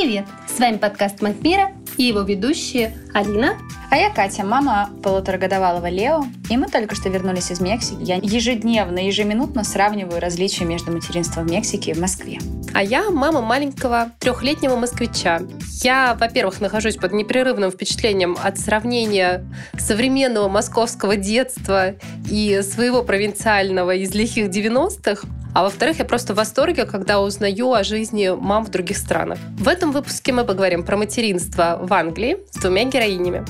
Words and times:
Привет! 0.00 0.24
С 0.48 0.58
вами 0.58 0.78
подкаст 0.78 1.20
Макмира 1.20 1.72
и 1.98 2.04
его 2.04 2.22
ведущие 2.22 2.96
Алина. 3.12 3.58
А 3.90 3.98
я 3.98 4.08
Катя, 4.08 4.46
мама 4.46 4.88
полуторагодовалого 5.02 5.90
Лео. 5.90 6.24
И 6.48 6.56
мы 6.56 6.68
только 6.68 6.94
что 6.94 7.10
вернулись 7.10 7.50
из 7.50 7.60
Мексики. 7.60 7.98
Я 8.00 8.16
ежедневно, 8.16 8.98
ежеминутно 8.98 9.62
сравниваю 9.62 10.18
различия 10.18 10.64
между 10.64 10.90
материнством 10.90 11.46
в 11.46 11.50
Мексике 11.50 11.90
и 11.90 11.94
в 11.94 12.00
Москве. 12.00 12.38
А 12.72 12.82
я 12.82 13.10
мама 13.10 13.40
маленького 13.40 14.12
трехлетнего 14.18 14.76
москвича. 14.76 15.40
Я, 15.82 16.14
во-первых, 16.18 16.60
нахожусь 16.60 16.96
под 16.96 17.12
непрерывным 17.12 17.70
впечатлением 17.70 18.36
от 18.42 18.58
сравнения 18.58 19.44
современного 19.78 20.48
московского 20.48 21.16
детства 21.16 21.94
и 22.30 22.60
своего 22.62 23.02
провинциального 23.02 23.94
из 23.94 24.14
лихих 24.14 24.48
90-х. 24.48 25.26
А 25.52 25.64
во-вторых, 25.64 25.98
я 25.98 26.04
просто 26.04 26.32
в 26.32 26.36
восторге, 26.36 26.84
когда 26.84 27.20
узнаю 27.20 27.72
о 27.72 27.82
жизни 27.82 28.30
мам 28.38 28.64
в 28.64 28.70
других 28.70 28.96
странах. 28.96 29.38
В 29.58 29.66
этом 29.66 29.90
выпуске 29.90 30.32
мы 30.32 30.44
поговорим 30.44 30.84
про 30.84 30.96
материнство 30.96 31.78
в 31.82 31.92
Англии 31.92 32.38
с 32.52 32.58
двумя 32.58 32.84
героинями. 32.84 33.44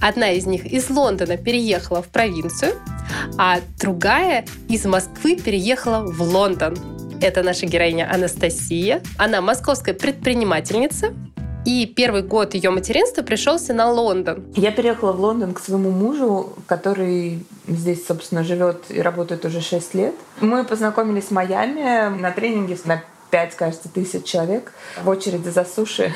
Одна 0.00 0.32
из 0.32 0.46
них 0.46 0.66
из 0.66 0.90
Лондона 0.90 1.36
переехала 1.36 2.02
в 2.02 2.08
провинцию, 2.08 2.72
а 3.38 3.60
другая 3.78 4.44
из 4.68 4.84
Москвы 4.86 5.36
переехала 5.36 6.04
в 6.04 6.20
Лондон. 6.20 6.76
Это 7.20 7.42
наша 7.42 7.66
героиня 7.66 8.10
Анастасия. 8.12 9.02
Она 9.18 9.40
московская 9.40 9.94
предпринимательница, 9.94 11.14
и 11.64 11.86
первый 11.86 12.22
год 12.22 12.54
ее 12.54 12.70
материнства 12.70 13.22
пришелся 13.22 13.74
на 13.74 13.90
Лондон. 13.90 14.44
Я 14.54 14.70
переехала 14.70 15.12
в 15.12 15.20
Лондон 15.20 15.54
к 15.54 15.60
своему 15.60 15.90
мужу, 15.90 16.52
который 16.66 17.44
здесь, 17.66 18.06
собственно, 18.06 18.44
живет 18.44 18.84
и 18.90 19.00
работает 19.00 19.44
уже 19.44 19.60
6 19.60 19.94
лет. 19.94 20.14
Мы 20.40 20.64
познакомились 20.64 21.24
в 21.24 21.30
Майами 21.32 22.16
на 22.20 22.30
тренинге 22.30 22.78
на 22.84 23.02
5, 23.30 23.54
кажется, 23.56 23.88
тысяч 23.88 24.24
человек 24.24 24.72
в 25.02 25.08
очереди 25.08 25.48
за 25.48 25.64
суши. 25.64 26.12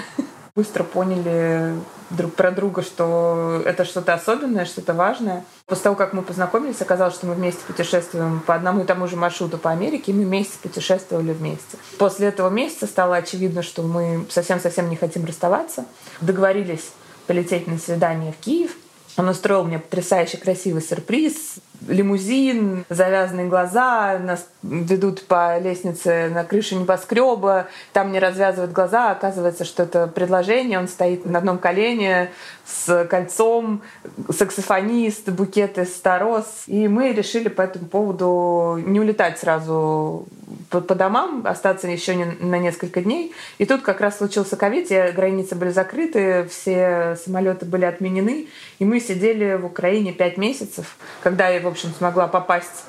Быстро 0.54 0.82
поняли 0.82 1.74
друг 2.10 2.34
про 2.34 2.50
друга, 2.50 2.82
что 2.82 3.62
это 3.64 3.84
что-то 3.84 4.14
особенное, 4.14 4.64
что-то 4.64 4.94
важное. 4.94 5.44
После 5.66 5.84
того, 5.84 5.96
как 5.96 6.12
мы 6.12 6.22
познакомились, 6.22 6.80
оказалось, 6.80 7.14
что 7.14 7.26
мы 7.26 7.34
вместе 7.34 7.60
путешествуем 7.66 8.40
по 8.40 8.54
одному 8.54 8.82
и 8.82 8.86
тому 8.86 9.06
же 9.06 9.16
маршруту 9.16 9.58
по 9.58 9.70
Америке, 9.70 10.10
и 10.10 10.14
мы 10.14 10.24
вместе 10.24 10.58
путешествовали 10.60 11.32
вместе. 11.32 11.78
После 11.98 12.28
этого 12.28 12.50
месяца 12.50 12.86
стало 12.86 13.16
очевидно, 13.16 13.62
что 13.62 13.82
мы 13.82 14.26
совсем-совсем 14.28 14.90
не 14.90 14.96
хотим 14.96 15.24
расставаться. 15.24 15.84
Договорились 16.20 16.90
полететь 17.26 17.68
на 17.68 17.78
свидание 17.78 18.32
в 18.32 18.44
Киев. 18.44 18.76
Он 19.16 19.28
устроил 19.28 19.64
мне 19.64 19.78
потрясающе 19.78 20.38
красивый 20.38 20.82
сюрприз 20.82 21.60
лимузин, 21.88 22.84
завязанные 22.88 23.46
глаза, 23.46 24.18
нас 24.18 24.46
ведут 24.62 25.26
по 25.26 25.58
лестнице 25.58 26.28
на 26.28 26.44
крыше 26.44 26.74
небоскреба, 26.74 27.68
там 27.92 28.12
не 28.12 28.18
развязывают 28.18 28.72
глаза, 28.72 29.08
а 29.08 29.12
оказывается, 29.12 29.64
что 29.64 29.84
это 29.84 30.06
предложение, 30.06 30.78
он 30.78 30.88
стоит 30.88 31.24
на 31.24 31.38
одном 31.38 31.58
колене 31.58 32.30
с 32.70 33.04
кольцом, 33.06 33.82
саксофонист, 34.30 35.28
букет 35.30 35.78
из 35.78 35.94
старос. 35.94 36.64
И 36.66 36.88
мы 36.88 37.12
решили 37.12 37.48
по 37.48 37.62
этому 37.62 37.86
поводу 37.86 38.80
не 38.84 39.00
улетать 39.00 39.38
сразу 39.38 40.26
по, 40.70 40.80
по 40.80 40.94
домам, 40.94 41.42
остаться 41.46 41.88
еще 41.88 42.14
не, 42.14 42.24
на 42.24 42.58
несколько 42.58 43.02
дней. 43.02 43.32
И 43.58 43.66
тут 43.66 43.82
как 43.82 44.00
раз 44.00 44.18
случился 44.18 44.56
ковид, 44.56 44.88
границы 45.14 45.54
были 45.54 45.70
закрыты, 45.70 46.44
все 46.48 47.16
самолеты 47.22 47.66
были 47.66 47.84
отменены, 47.84 48.48
и 48.78 48.84
мы 48.84 49.00
сидели 49.00 49.56
в 49.56 49.66
Украине 49.66 50.12
пять 50.12 50.36
месяцев, 50.36 50.96
когда 51.22 51.48
я, 51.48 51.60
в 51.60 51.66
общем, 51.66 51.90
смогла 51.96 52.28
попасть 52.28 52.84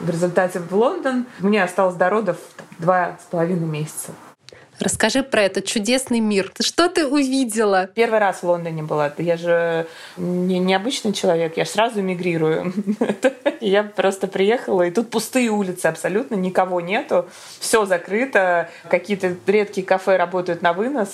в 0.00 0.08
результате 0.08 0.60
в 0.60 0.72
Лондон. 0.74 1.26
Мне 1.40 1.62
осталось 1.62 1.94
до 1.94 2.10
родов 2.10 2.36
два 2.78 3.18
с 3.22 3.30
половиной 3.30 3.66
месяца. 3.66 4.12
Расскажи 4.78 5.22
про 5.22 5.42
этот 5.42 5.66
чудесный 5.66 6.20
мир. 6.20 6.52
Что 6.60 6.88
ты 6.88 7.06
увидела? 7.06 7.88
Первый 7.94 8.18
раз 8.18 8.42
в 8.42 8.44
Лондоне 8.44 8.82
была. 8.82 9.12
Я 9.18 9.36
же 9.36 9.86
не 10.16 10.58
необычный 10.58 11.12
человек, 11.12 11.56
я 11.56 11.64
сразу 11.64 12.02
мигрирую. 12.02 12.72
Я 13.60 13.82
просто 13.82 14.26
приехала, 14.26 14.82
и 14.82 14.90
тут 14.90 15.10
пустые 15.10 15.48
улицы 15.48 15.86
абсолютно, 15.86 16.34
никого 16.34 16.80
нету. 16.80 17.26
Все 17.60 17.86
закрыто, 17.86 18.68
какие-то 18.90 19.36
редкие 19.46 19.86
кафе 19.86 20.16
работают 20.16 20.60
на 20.60 20.72
вынос. 20.74 21.08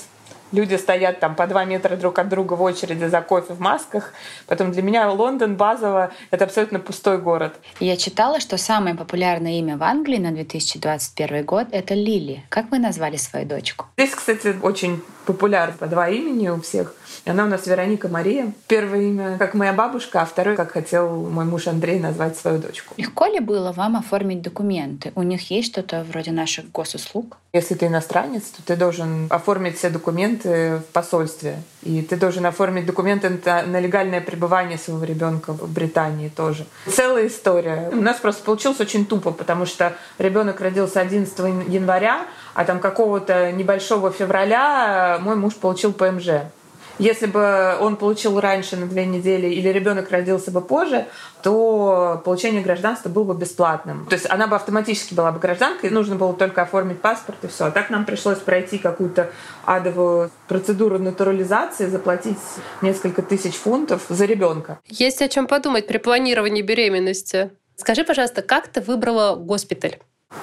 Люди 0.52 0.74
стоят 0.74 1.20
там 1.20 1.34
по 1.34 1.46
два 1.46 1.64
метра 1.64 1.96
друг 1.96 2.18
от 2.18 2.28
друга 2.28 2.54
в 2.54 2.62
очереди 2.62 3.04
за 3.04 3.20
кофе 3.20 3.54
в 3.54 3.60
масках. 3.60 4.12
Потом 4.46 4.72
для 4.72 4.82
меня 4.82 5.10
Лондон 5.10 5.56
базово— 5.56 6.10
это 6.30 6.44
абсолютно 6.44 6.80
пустой 6.80 7.18
город. 7.18 7.54
Я 7.78 7.96
читала, 7.96 8.40
что 8.40 8.56
самое 8.58 8.96
популярное 8.96 9.58
имя 9.58 9.76
в 9.76 9.82
Англии 9.82 10.18
на 10.18 10.32
2021 10.32 11.44
год— 11.44 11.68
это 11.72 11.94
Лили. 11.94 12.44
Как 12.48 12.70
вы 12.70 12.78
назвали 12.78 13.16
свою 13.16 13.46
дочку? 13.46 13.86
Здесь, 13.96 14.14
кстати, 14.14 14.56
очень 14.62 15.02
популярно 15.32 15.74
по 15.78 15.86
два 15.86 16.08
имени 16.08 16.48
у 16.48 16.60
всех. 16.60 16.94
Она 17.24 17.44
у 17.44 17.48
нас 17.48 17.66
Вероника 17.66 18.08
Мария. 18.08 18.52
Первое 18.66 19.02
имя 19.02 19.38
как 19.38 19.54
моя 19.54 19.72
бабушка, 19.72 20.22
а 20.22 20.24
второе, 20.24 20.56
как 20.56 20.72
хотел 20.72 21.08
мой 21.26 21.44
муж 21.44 21.66
Андрей 21.66 22.00
назвать 22.00 22.36
свою 22.36 22.58
дочку. 22.58 22.94
Легко 22.96 23.26
ли 23.26 23.40
было 23.40 23.72
вам 23.72 23.96
оформить 23.96 24.42
документы? 24.42 25.12
У 25.14 25.22
них 25.22 25.50
есть 25.50 25.72
что-то 25.72 26.04
вроде 26.08 26.32
наших 26.32 26.70
госуслуг? 26.72 27.36
Если 27.52 27.74
ты 27.74 27.86
иностранец, 27.86 28.44
то 28.44 28.62
ты 28.64 28.76
должен 28.76 29.26
оформить 29.28 29.76
все 29.76 29.90
документы 29.90 30.76
в 30.76 30.92
посольстве. 30.92 31.56
И 31.82 32.00
ты 32.02 32.16
должен 32.16 32.46
оформить 32.46 32.86
документы 32.86 33.28
на 33.44 33.80
легальное 33.80 34.20
пребывание 34.20 34.78
своего 34.78 35.04
ребенка 35.04 35.52
в 35.52 35.72
Британии 35.72 36.28
тоже. 36.28 36.66
Целая 36.86 37.26
история. 37.26 37.90
У 37.92 38.00
нас 38.00 38.18
просто 38.18 38.44
получилось 38.44 38.80
очень 38.80 39.04
тупо, 39.04 39.32
потому 39.32 39.66
что 39.66 39.94
ребенок 40.18 40.60
родился 40.60 41.00
11 41.00 41.36
января, 41.68 42.26
а 42.54 42.64
там 42.64 42.80
какого-то 42.80 43.52
небольшого 43.52 44.10
февраля 44.10 45.18
мой 45.20 45.36
муж 45.36 45.54
получил 45.54 45.92
ПМЖ. 45.92 46.28
Если 47.00 47.24
бы 47.24 47.76
он 47.80 47.96
получил 47.96 48.38
раньше 48.40 48.76
на 48.76 48.86
две 48.86 49.06
недели 49.06 49.46
или 49.46 49.70
ребенок 49.70 50.10
родился 50.10 50.50
бы 50.50 50.60
позже, 50.60 51.06
то 51.42 52.20
получение 52.26 52.60
гражданства 52.62 53.08
было 53.08 53.24
бы 53.24 53.40
бесплатным. 53.40 54.04
То 54.04 54.16
есть 54.16 54.28
она 54.28 54.46
бы 54.46 54.54
автоматически 54.54 55.14
была 55.14 55.32
бы 55.32 55.38
гражданкой, 55.38 55.88
нужно 55.88 56.16
было 56.16 56.34
только 56.34 56.60
оформить 56.60 57.00
паспорт 57.00 57.38
и 57.42 57.46
все. 57.46 57.64
А 57.64 57.70
так 57.70 57.88
нам 57.88 58.04
пришлось 58.04 58.36
пройти 58.36 58.76
какую-то 58.76 59.30
адовую 59.64 60.30
процедуру 60.46 60.98
натурализации, 60.98 61.86
заплатить 61.86 62.36
несколько 62.82 63.22
тысяч 63.22 63.54
фунтов 63.54 64.02
за 64.10 64.26
ребенка. 64.26 64.78
Есть 64.84 65.22
о 65.22 65.28
чем 65.28 65.46
подумать 65.46 65.86
при 65.86 65.96
планировании 65.96 66.60
беременности. 66.60 67.50
Скажи, 67.76 68.04
пожалуйста, 68.04 68.42
как 68.42 68.68
ты 68.68 68.82
выбрала 68.82 69.36
госпиталь? 69.36 69.96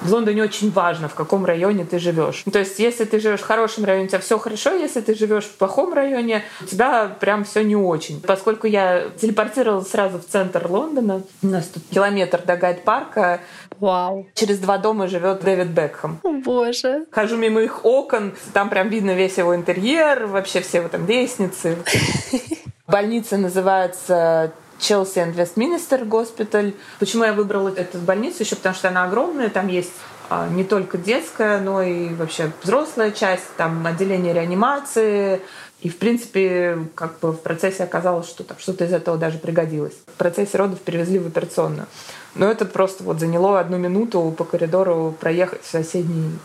В 0.08 0.12
Лондоне 0.12 0.42
очень 0.42 0.70
важно, 0.70 1.08
в 1.08 1.14
каком 1.14 1.44
районе 1.44 1.84
ты 1.84 1.98
живешь. 1.98 2.44
То 2.50 2.58
есть, 2.58 2.78
если 2.78 3.04
ты 3.04 3.20
живешь 3.20 3.40
в 3.40 3.46
хорошем 3.46 3.84
районе, 3.84 4.06
у 4.06 4.08
тебя 4.08 4.20
все 4.20 4.38
хорошо, 4.38 4.72
если 4.72 5.00
ты 5.00 5.14
живешь 5.14 5.44
в 5.44 5.56
плохом 5.56 5.92
районе, 5.92 6.44
у 6.62 6.66
тебя 6.66 7.14
прям 7.20 7.44
все 7.44 7.62
не 7.62 7.76
очень. 7.76 8.20
Поскольку 8.20 8.66
я 8.66 9.10
телепортировалась 9.20 9.90
сразу 9.90 10.18
в 10.18 10.24
центр 10.24 10.66
Лондона, 10.66 11.22
у 11.42 11.46
нас 11.46 11.66
тут 11.66 11.82
километр 11.90 12.42
до 12.42 12.56
Гайд-парка, 12.56 13.40
Вау. 13.80 14.26
Через 14.34 14.58
два 14.58 14.78
дома 14.78 15.06
живет 15.06 15.40
Дэвид 15.40 15.68
Бекхэм. 15.68 16.20
О, 16.22 16.32
боже. 16.32 17.06
Хожу 17.10 17.36
мимо 17.36 17.60
их 17.60 17.84
окон, 17.84 18.34
там 18.52 18.70
прям 18.70 18.88
видно 18.88 19.12
весь 19.12 19.38
его 19.38 19.54
интерьер, 19.54 20.26
вообще 20.26 20.60
все 20.60 20.80
вот 20.80 20.92
там 20.92 21.06
лестницы. 21.06 21.76
Больница 22.86 23.36
называется 23.36 24.52
Челси 24.78 25.18
и 25.18 25.30
Вестминстер 25.32 26.04
госпиталь. 26.04 26.74
Почему 26.98 27.24
я 27.24 27.32
выбрала 27.32 27.68
эту 27.68 27.98
больницу? 27.98 28.36
Еще 28.40 28.56
потому 28.56 28.74
что 28.74 28.88
она 28.88 29.04
огромная, 29.04 29.50
там 29.50 29.68
есть 29.68 29.92
а, 30.30 30.48
не 30.48 30.64
только 30.64 30.98
детская, 30.98 31.60
но 31.60 31.82
и 31.82 32.14
вообще 32.14 32.52
взрослая 32.62 33.10
часть, 33.10 33.44
там 33.56 33.86
отделение 33.86 34.34
реанимации. 34.34 35.40
И, 35.80 35.88
в 35.88 35.96
принципе, 35.96 36.78
как 36.94 37.20
бы 37.20 37.32
в 37.32 37.40
процессе 37.40 37.84
оказалось, 37.84 38.28
что 38.28 38.42
там 38.42 38.58
что-то 38.58 38.84
из 38.84 38.92
этого 38.92 39.16
даже 39.16 39.38
пригодилось. 39.38 39.94
В 40.06 40.18
процессе 40.18 40.58
родов 40.58 40.80
перевезли 40.80 41.18
в 41.18 41.26
операционную. 41.28 41.86
Но 42.34 42.50
это 42.50 42.64
просто 42.64 43.04
вот 43.04 43.20
заняло 43.20 43.60
одну 43.60 43.78
минуту 43.78 44.34
по 44.36 44.44
коридору 44.44 45.14
проехать 45.20 45.62
в 45.62 45.70
соседний 45.70 46.38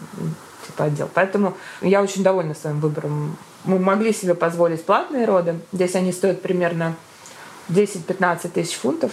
типа, 0.68 0.86
отдел. 0.86 1.10
Поэтому 1.14 1.58
я 1.82 2.02
очень 2.02 2.24
довольна 2.24 2.54
своим 2.54 2.80
выбором. 2.80 3.38
Мы 3.64 3.80
могли 3.80 4.14
себе 4.14 4.36
позволить 4.36 4.86
платные 4.86 5.26
роды. 5.26 5.56
Здесь 5.72 5.96
они 5.96 6.12
стоят 6.12 6.42
примерно 6.42 6.96
10-15 7.70 8.50
тысяч 8.50 8.76
фунтов. 8.76 9.12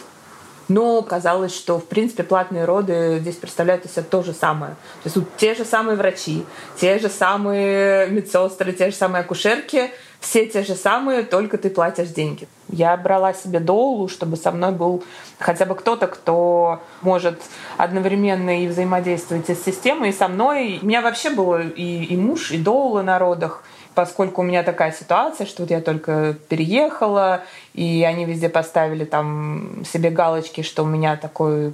Но 0.69 1.03
казалось, 1.03 1.53
что, 1.53 1.81
в 1.81 1.87
принципе, 1.87 2.23
платные 2.23 2.65
роды 2.65 3.19
здесь 3.21 3.35
представляют 3.35 3.85
из 3.87 3.93
себя 3.93 4.05
то 4.09 4.23
же 4.23 4.33
самое. 4.33 4.75
То 5.03 5.07
есть 5.07 5.17
вот 5.17 5.27
те 5.37 5.57
же 5.57 5.65
самые 5.65 5.97
врачи, 5.97 6.45
те 6.77 7.01
же 7.01 7.09
самые 7.09 8.07
медсестры, 8.07 8.73
те 8.73 8.91
же 8.91 8.97
самые 8.97 9.23
акушерки, 9.23 9.91
все 10.21 10.47
те 10.47 10.63
же 10.63 10.77
самые, 10.77 11.25
только 11.25 11.59
ты 11.59 11.71
платишь 11.71 12.11
деньги. 12.11 12.47
Я 12.69 12.97
брала 12.97 13.33
себе 13.33 13.59
доулу, 13.59 14.07
чтобы 14.07 14.37
со 14.37 14.53
мной 14.53 14.71
был 14.71 15.03
хотя 15.41 15.65
бы 15.65 15.75
кто-то, 15.75 16.07
кто 16.07 16.81
может 17.01 17.41
одновременно 17.77 18.63
и 18.63 18.69
взаимодействовать 18.69 19.49
с 19.49 19.65
системой, 19.65 20.11
и 20.11 20.13
со 20.13 20.29
мной. 20.29 20.79
У 20.83 20.87
меня 20.87 21.01
вообще 21.01 21.31
было 21.31 21.63
и, 21.63 22.05
и 22.05 22.17
муж, 22.17 22.53
и 22.53 22.59
доула 22.59 23.03
на 23.03 23.19
родах 23.19 23.65
поскольку 23.95 24.43
у 24.43 24.45
меня 24.45 24.63
такая 24.63 24.93
ситуация, 24.93 25.47
что 25.47 25.63
вот 25.63 25.71
я 25.71 25.81
только 25.81 26.35
переехала, 26.49 27.43
и 27.75 28.05
они 28.05 28.25
везде 28.25 28.49
поставили 28.49 29.05
там 29.05 29.83
себе 29.85 30.11
галочки, 30.11 30.63
что 30.63 30.85
у 30.85 30.87
меня 30.87 31.17
такой 31.17 31.73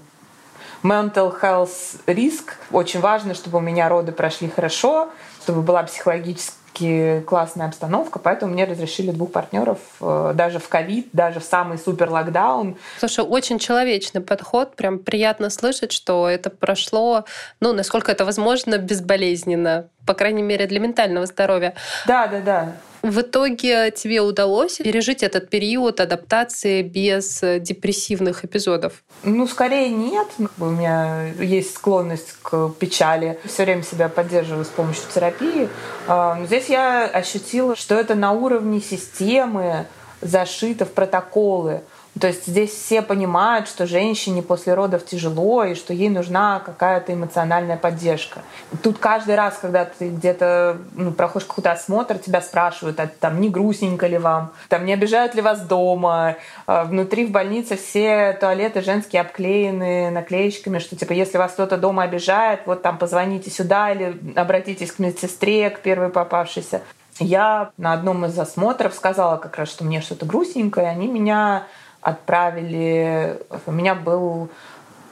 mental 0.82 1.34
health 1.40 2.00
риск. 2.06 2.56
Очень 2.70 3.00
важно, 3.00 3.34
чтобы 3.34 3.58
у 3.58 3.60
меня 3.60 3.88
роды 3.88 4.12
прошли 4.12 4.48
хорошо, 4.48 5.10
чтобы 5.42 5.62
была 5.62 5.82
психологически 5.82 6.54
довольно-таки 6.76 7.24
классная 7.26 7.66
обстановка, 7.66 8.18
поэтому 8.18 8.52
мне 8.52 8.64
разрешили 8.64 9.10
двух 9.10 9.32
партнеров 9.32 9.78
э, 10.00 10.32
даже 10.34 10.58
в 10.58 10.68
ковид, 10.68 11.08
даже 11.12 11.40
в 11.40 11.44
самый 11.44 11.78
супер 11.78 12.10
локдаун. 12.10 12.76
Слушай, 12.98 13.24
очень 13.24 13.58
человечный 13.58 14.20
подход, 14.20 14.76
прям 14.76 14.98
приятно 14.98 15.50
слышать, 15.50 15.92
что 15.92 16.28
это 16.28 16.50
прошло, 16.50 17.24
ну, 17.60 17.72
насколько 17.72 18.12
это 18.12 18.24
возможно, 18.24 18.78
безболезненно, 18.78 19.88
по 20.06 20.14
крайней 20.14 20.42
мере, 20.42 20.66
для 20.66 20.80
ментального 20.80 21.26
здоровья. 21.26 21.74
Да, 22.06 22.26
да, 22.26 22.40
да. 22.40 22.72
В 23.06 23.20
итоге 23.20 23.92
тебе 23.92 24.20
удалось 24.20 24.78
пережить 24.78 25.22
этот 25.22 25.48
период 25.48 26.00
адаптации 26.00 26.82
без 26.82 27.40
депрессивных 27.40 28.44
эпизодов? 28.44 29.04
Ну, 29.22 29.46
скорее 29.46 29.90
нет. 29.90 30.26
У 30.58 30.64
меня 30.64 31.28
есть 31.38 31.74
склонность 31.74 32.32
к 32.42 32.70
печали. 32.80 33.38
Все 33.44 33.62
время 33.62 33.84
себя 33.84 34.08
поддерживаю 34.08 34.64
с 34.64 34.68
помощью 34.68 35.04
терапии. 35.14 35.68
А, 36.08 36.44
здесь 36.46 36.68
я 36.68 37.04
ощутила, 37.04 37.76
что 37.76 37.94
это 37.94 38.16
на 38.16 38.32
уровне 38.32 38.80
системы 38.80 39.86
зашито 40.20 40.84
в 40.84 40.90
протоколы. 40.90 41.82
То 42.18 42.28
есть 42.28 42.46
здесь 42.46 42.70
все 42.70 43.02
понимают, 43.02 43.68
что 43.68 43.86
женщине 43.86 44.42
после 44.42 44.72
родов 44.72 45.04
тяжело 45.04 45.64
и 45.64 45.74
что 45.74 45.92
ей 45.92 46.08
нужна 46.08 46.60
какая-то 46.64 47.12
эмоциональная 47.12 47.76
поддержка. 47.76 48.40
Тут 48.82 48.98
каждый 48.98 49.34
раз, 49.34 49.58
когда 49.60 49.84
ты 49.84 50.08
где-то 50.08 50.78
ну, 50.94 51.12
проходишь 51.12 51.46
какой-то 51.46 51.72
осмотр, 51.72 52.18
тебя 52.18 52.40
спрашивают, 52.40 52.98
а 53.00 53.06
там 53.06 53.40
не 53.40 53.50
грустненько 53.50 54.06
ли 54.06 54.16
вам, 54.16 54.52
там 54.68 54.86
не 54.86 54.94
обижают 54.94 55.34
ли 55.34 55.42
вас 55.42 55.60
дома. 55.60 56.36
А 56.66 56.84
внутри 56.84 57.26
в 57.26 57.30
больнице 57.30 57.76
все 57.76 58.32
туалеты 58.40 58.80
женские 58.80 59.20
обклеены 59.20 60.10
наклеечками, 60.10 60.78
что 60.78 60.96
типа 60.96 61.12
если 61.12 61.36
вас 61.36 61.52
кто-то 61.52 61.76
дома 61.76 62.04
обижает, 62.04 62.60
вот 62.64 62.80
там 62.80 62.96
позвоните 62.96 63.50
сюда 63.50 63.92
или 63.92 64.18
обратитесь 64.36 64.92
к 64.92 64.98
медсестре, 64.98 65.68
к 65.68 65.80
первой 65.80 66.08
попавшейся. 66.08 66.80
Я 67.18 67.70
на 67.76 67.92
одном 67.92 68.26
из 68.26 68.38
осмотров 68.38 68.94
сказала 68.94 69.36
как 69.36 69.56
раз, 69.56 69.68
что 69.70 69.84
мне 69.84 70.00
что-то 70.00 70.26
грустненькое, 70.26 70.88
они 70.88 71.08
меня 71.08 71.66
отправили... 72.06 73.40
У 73.66 73.72
меня 73.72 73.96
был 73.96 74.48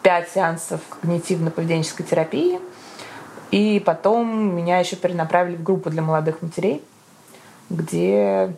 пять 0.02 0.28
сеансов 0.28 0.80
когнитивно-поведенческой 0.90 2.04
терапии, 2.04 2.60
и 3.50 3.82
потом 3.84 4.54
меня 4.54 4.78
еще 4.78 4.94
перенаправили 4.94 5.56
в 5.56 5.64
группу 5.64 5.90
для 5.90 6.02
молодых 6.02 6.40
матерей, 6.40 6.84
где 7.68 8.54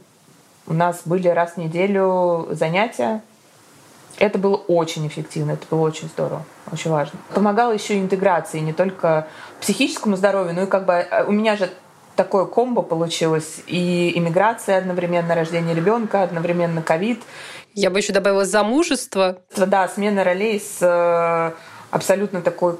у 0.66 0.74
нас 0.74 1.00
были 1.06 1.28
раз 1.28 1.52
в 1.52 1.56
неделю 1.56 2.48
занятия. 2.50 3.22
Это 4.18 4.38
было 4.38 4.56
очень 4.56 5.06
эффективно, 5.06 5.52
это 5.52 5.66
было 5.70 5.80
очень 5.80 6.08
здорово, 6.08 6.44
очень 6.70 6.90
важно. 6.90 7.18
Помогало 7.32 7.72
еще 7.72 7.98
интеграции 7.98 8.58
не 8.58 8.74
только 8.74 9.28
психическому 9.62 10.16
здоровью, 10.16 10.54
но 10.54 10.62
и 10.64 10.66
как 10.66 10.84
бы 10.84 10.92
э, 10.92 11.24
у 11.24 11.32
меня 11.32 11.56
же 11.56 11.70
такое 12.16 12.46
комбо 12.46 12.82
получилось. 12.82 13.60
И 13.66 14.12
иммиграция 14.16 14.78
одновременно, 14.78 15.34
рождение 15.34 15.74
ребенка, 15.74 16.22
одновременно 16.22 16.82
ковид. 16.82 17.20
Я 17.74 17.90
бы 17.90 17.98
еще 17.98 18.12
добавила 18.12 18.44
замужество. 18.44 19.38
Да, 19.56 19.86
смена 19.88 20.24
ролей 20.24 20.58
с 20.58 20.78
э, 20.80 21.52
абсолютно 21.90 22.40
такой 22.40 22.78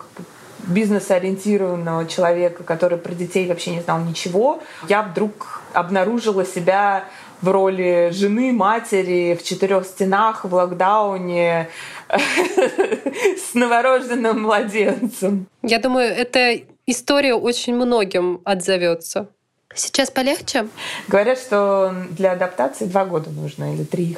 бизнес-ориентированного 0.67 2.07
человека, 2.07 2.65
который 2.65 2.99
про 2.99 3.15
детей 3.15 3.47
вообще 3.47 3.73
не 3.73 3.81
знал 3.81 4.01
ничего, 4.01 4.63
я 4.89 5.03
вдруг 5.03 5.63
обнаружила 5.73 6.45
себя 6.45 7.05
в 7.43 7.51
роли 7.51 8.11
жены, 8.13 8.53
матери 8.53 9.39
в 9.39 9.45
четырех 9.45 9.85
стенах 9.85 10.45
в 10.45 10.55
локдауне 10.55 11.69
с 12.09 13.55
новорожденным 13.55 14.43
младенцем. 14.43 15.47
Я 15.63 15.79
думаю, 15.79 16.09
эта 16.09 16.61
история 16.87 17.35
очень 17.35 17.75
многим 17.75 18.41
отзовется. 18.45 19.29
Сейчас 19.75 20.11
полегче? 20.11 20.69
Говорят, 21.09 21.39
что 21.39 21.95
для 22.11 22.33
адаптации 22.33 22.87
два 22.87 23.05
года 23.05 23.31
нужно 23.31 23.75
или 23.75 23.85
три. 23.85 24.17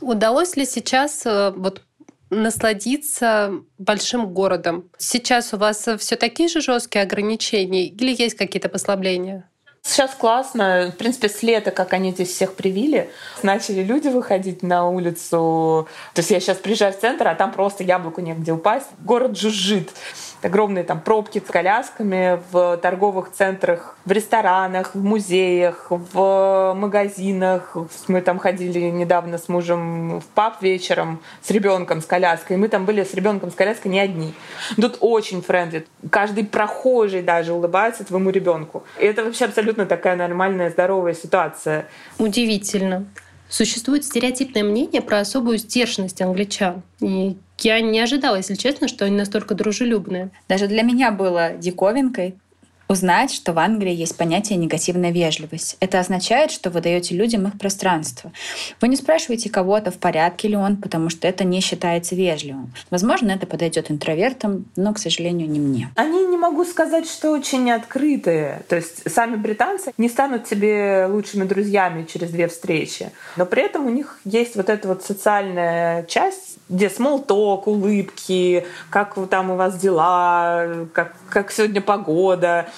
Удалось 0.00 0.56
ли 0.56 0.64
сейчас 0.64 1.26
э, 1.26 1.52
вот 1.56 1.82
насладиться 2.30 3.52
большим 3.78 4.32
городом? 4.32 4.88
Сейчас 4.96 5.52
у 5.52 5.56
вас 5.56 5.88
все 5.98 6.16
такие 6.16 6.48
же 6.48 6.60
жесткие 6.60 7.02
ограничения 7.02 7.86
или 7.86 8.14
есть 8.16 8.36
какие-то 8.36 8.68
послабления? 8.68 9.50
Сейчас 9.88 10.14
классно. 10.14 10.92
В 10.94 10.98
принципе, 10.98 11.30
с 11.30 11.42
лета, 11.42 11.70
как 11.70 11.94
они 11.94 12.10
здесь 12.10 12.28
всех 12.28 12.54
привили, 12.54 13.10
начали 13.42 13.82
люди 13.82 14.08
выходить 14.08 14.62
на 14.62 14.86
улицу. 14.86 15.88
То 16.12 16.18
есть 16.18 16.30
я 16.30 16.40
сейчас 16.40 16.58
приезжаю 16.58 16.92
в 16.92 16.98
центр, 16.98 17.26
а 17.26 17.34
там 17.34 17.52
просто 17.52 17.84
яблоку 17.84 18.20
негде 18.20 18.52
упасть. 18.52 18.86
Город 19.02 19.38
жужжит 19.38 19.88
огромные 20.42 20.84
там 20.84 21.00
пробки 21.00 21.42
с 21.46 21.50
колясками 21.50 22.40
в 22.50 22.76
торговых 22.78 23.32
центрах, 23.32 23.96
в 24.04 24.12
ресторанах, 24.12 24.94
в 24.94 25.02
музеях, 25.02 25.86
в 25.90 26.74
магазинах. 26.76 27.76
Мы 28.08 28.20
там 28.20 28.38
ходили 28.38 28.80
недавно 28.90 29.38
с 29.38 29.48
мужем 29.48 30.20
в 30.20 30.26
паб 30.26 30.62
вечером 30.62 31.20
с 31.42 31.50
ребенком 31.50 32.00
с 32.00 32.06
коляской. 32.06 32.56
Мы 32.56 32.68
там 32.68 32.84
были 32.84 33.04
с 33.04 33.14
ребенком 33.14 33.50
с 33.50 33.54
коляской 33.54 33.90
не 33.90 34.00
одни. 34.00 34.34
Тут 34.76 34.98
очень 35.00 35.42
френдли. 35.42 35.86
Каждый 36.10 36.44
прохожий 36.44 37.22
даже 37.22 37.52
улыбается 37.52 38.04
твоему 38.04 38.30
ребенку. 38.30 38.84
И 38.98 39.04
это 39.04 39.24
вообще 39.24 39.46
абсолютно 39.46 39.86
такая 39.86 40.16
нормальная, 40.16 40.70
здоровая 40.70 41.14
ситуация. 41.14 41.86
Удивительно. 42.18 43.06
Существует 43.48 44.04
стереотипное 44.04 44.62
мнение 44.62 45.00
про 45.00 45.20
особую 45.20 45.56
сдержанность 45.56 46.20
англичан. 46.20 46.82
И 47.00 47.38
я 47.64 47.80
не 47.80 48.00
ожидала, 48.00 48.36
если 48.36 48.54
честно, 48.54 48.88
что 48.88 49.04
они 49.04 49.16
настолько 49.16 49.54
дружелюбные. 49.54 50.30
Даже 50.48 50.66
для 50.66 50.82
меня 50.82 51.10
было 51.10 51.52
диковинкой 51.52 52.36
узнать, 52.88 53.32
что 53.32 53.52
в 53.52 53.58
Англии 53.58 53.94
есть 53.94 54.16
понятие 54.16 54.58
негативная 54.58 55.10
вежливость. 55.10 55.76
Это 55.80 56.00
означает, 56.00 56.50
что 56.50 56.70
вы 56.70 56.80
даете 56.80 57.14
людям 57.14 57.46
их 57.46 57.58
пространство. 57.58 58.32
Вы 58.80 58.88
не 58.88 58.96
спрашиваете 58.96 59.50
кого-то, 59.50 59.90
в 59.90 59.98
порядке 59.98 60.48
ли 60.48 60.56
он, 60.56 60.78
потому 60.78 61.10
что 61.10 61.28
это 61.28 61.44
не 61.44 61.60
считается 61.60 62.14
вежливым. 62.14 62.72
Возможно, 62.90 63.30
это 63.30 63.46
подойдет 63.46 63.90
интровертам, 63.90 64.64
но, 64.76 64.94
к 64.94 64.98
сожалению, 64.98 65.48
не 65.50 65.60
мне. 65.60 65.90
Они 65.94 66.26
не 66.26 66.38
могу 66.38 66.64
сказать, 66.64 67.06
что 67.06 67.30
очень 67.30 67.70
открытые. 67.70 68.62
То 68.68 68.76
есть 68.76 69.10
сами 69.10 69.36
британцы 69.36 69.92
не 69.98 70.08
станут 70.08 70.44
тебе 70.44 71.06
лучшими 71.10 71.44
друзьями 71.44 72.06
через 72.10 72.30
две 72.30 72.48
встречи. 72.48 73.10
Но 73.36 73.44
при 73.44 73.62
этом 73.62 73.86
у 73.86 73.90
них 73.90 74.18
есть 74.24 74.56
вот 74.56 74.70
эта 74.70 74.88
вот 74.88 75.04
социальная 75.04 76.04
часть, 76.04 76.57
где 76.68 76.86
talk, 76.86 77.62
улыбки, 77.66 78.66
как 78.90 79.16
там 79.28 79.50
у 79.50 79.56
вас 79.56 79.76
дела, 79.76 80.86
как, 80.92 81.14
как 81.30 81.50
сегодня 81.50 81.80
погода. 81.80 82.68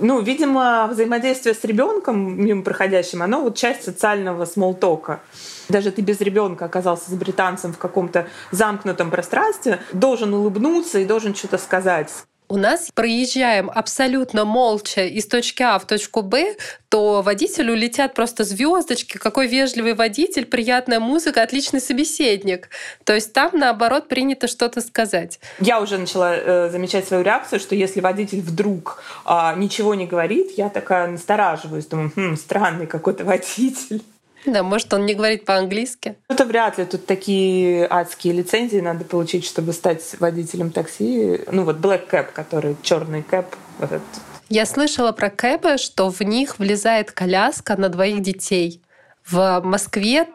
Ну, 0.00 0.20
видимо, 0.20 0.88
взаимодействие 0.90 1.54
с 1.54 1.64
ребенком 1.64 2.44
мимо 2.44 2.62
проходящим, 2.62 3.22
оно 3.22 3.42
вот 3.42 3.56
часть 3.56 3.84
социального 3.84 4.44
смолтока. 4.44 5.20
Даже 5.68 5.90
ты 5.90 6.02
без 6.02 6.20
ребенка 6.20 6.66
оказался 6.66 7.10
с 7.10 7.14
британцем 7.14 7.72
в 7.72 7.78
каком-то 7.78 8.26
замкнутом 8.52 9.10
пространстве, 9.10 9.80
должен 9.92 10.32
улыбнуться 10.34 10.98
и 10.98 11.04
должен 11.04 11.34
что-то 11.34 11.58
сказать 11.58 12.10
у 12.48 12.56
нас 12.56 12.90
проезжаем 12.94 13.70
абсолютно 13.72 14.44
молча 14.44 15.04
из 15.04 15.26
точки 15.26 15.62
А 15.62 15.78
в 15.78 15.86
точку 15.86 16.22
Б, 16.22 16.56
то 16.88 17.22
водителю 17.22 17.74
летят 17.74 18.14
просто 18.14 18.44
звездочки, 18.44 19.18
какой 19.18 19.46
вежливый 19.46 19.94
водитель, 19.94 20.46
приятная 20.46 21.00
музыка, 21.00 21.42
отличный 21.42 21.80
собеседник. 21.80 22.70
То 23.04 23.14
есть 23.14 23.32
там, 23.32 23.50
наоборот, 23.52 24.08
принято 24.08 24.48
что-то 24.48 24.80
сказать. 24.80 25.38
Я 25.60 25.80
уже 25.80 25.98
начала 25.98 26.34
э, 26.34 26.70
замечать 26.70 27.06
свою 27.06 27.22
реакцию, 27.22 27.60
что 27.60 27.74
если 27.74 28.00
водитель 28.00 28.40
вдруг 28.40 29.02
э, 29.26 29.52
ничего 29.56 29.94
не 29.94 30.06
говорит, 30.06 30.52
я 30.56 30.70
такая 30.70 31.08
настораживаюсь, 31.08 31.86
думаю, 31.86 32.12
хм, 32.16 32.36
странный 32.36 32.86
какой-то 32.86 33.24
водитель. 33.24 34.02
Да, 34.46 34.62
может, 34.62 34.92
он 34.94 35.06
не 35.06 35.14
говорит 35.14 35.44
по-английски. 35.44 36.16
Это 36.28 36.44
вряд 36.44 36.78
ли. 36.78 36.84
Тут 36.84 37.06
такие 37.06 37.86
адские 37.88 38.34
лицензии 38.34 38.78
надо 38.78 39.04
получить, 39.04 39.44
чтобы 39.44 39.72
стать 39.72 40.02
водителем 40.20 40.70
такси. 40.70 41.40
Ну 41.50 41.64
вот 41.64 41.76
Black 41.76 42.08
Cab, 42.10 42.32
который 42.32 42.76
черный 42.82 43.22
кэп. 43.22 43.46
Вот 43.78 43.92
этот. 43.92 44.08
Я 44.48 44.64
слышала 44.64 45.12
про 45.12 45.28
кэпы, 45.28 45.76
что 45.76 46.10
в 46.10 46.20
них 46.22 46.58
влезает 46.58 47.12
коляска 47.12 47.76
на 47.76 47.88
двоих 47.88 48.22
детей. 48.22 48.80
В 49.26 49.60
Москве 49.62 50.26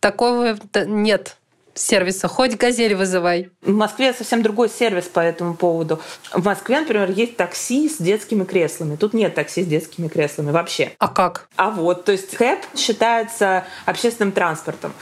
такого 0.00 0.56
нет 0.74 1.36
сервиса. 1.74 2.28
Хоть 2.28 2.56
«Газель» 2.56 2.94
вызывай. 2.94 3.50
В 3.62 3.72
Москве 3.72 4.12
совсем 4.12 4.42
другой 4.42 4.68
сервис 4.68 5.04
по 5.04 5.20
этому 5.20 5.54
поводу. 5.54 6.00
В 6.32 6.44
Москве, 6.44 6.80
например, 6.80 7.10
есть 7.10 7.36
такси 7.36 7.88
с 7.88 7.98
детскими 7.98 8.44
креслами. 8.44 8.96
Тут 8.96 9.14
нет 9.14 9.34
такси 9.34 9.62
с 9.62 9.66
детскими 9.66 10.08
креслами 10.08 10.50
вообще. 10.50 10.92
А 10.98 11.08
как? 11.08 11.48
А 11.56 11.70
вот, 11.70 12.04
то 12.04 12.12
есть 12.12 12.36
кэп 12.36 12.60
считается 12.76 13.64
общественным 13.86 14.32
транспортом. 14.32 14.92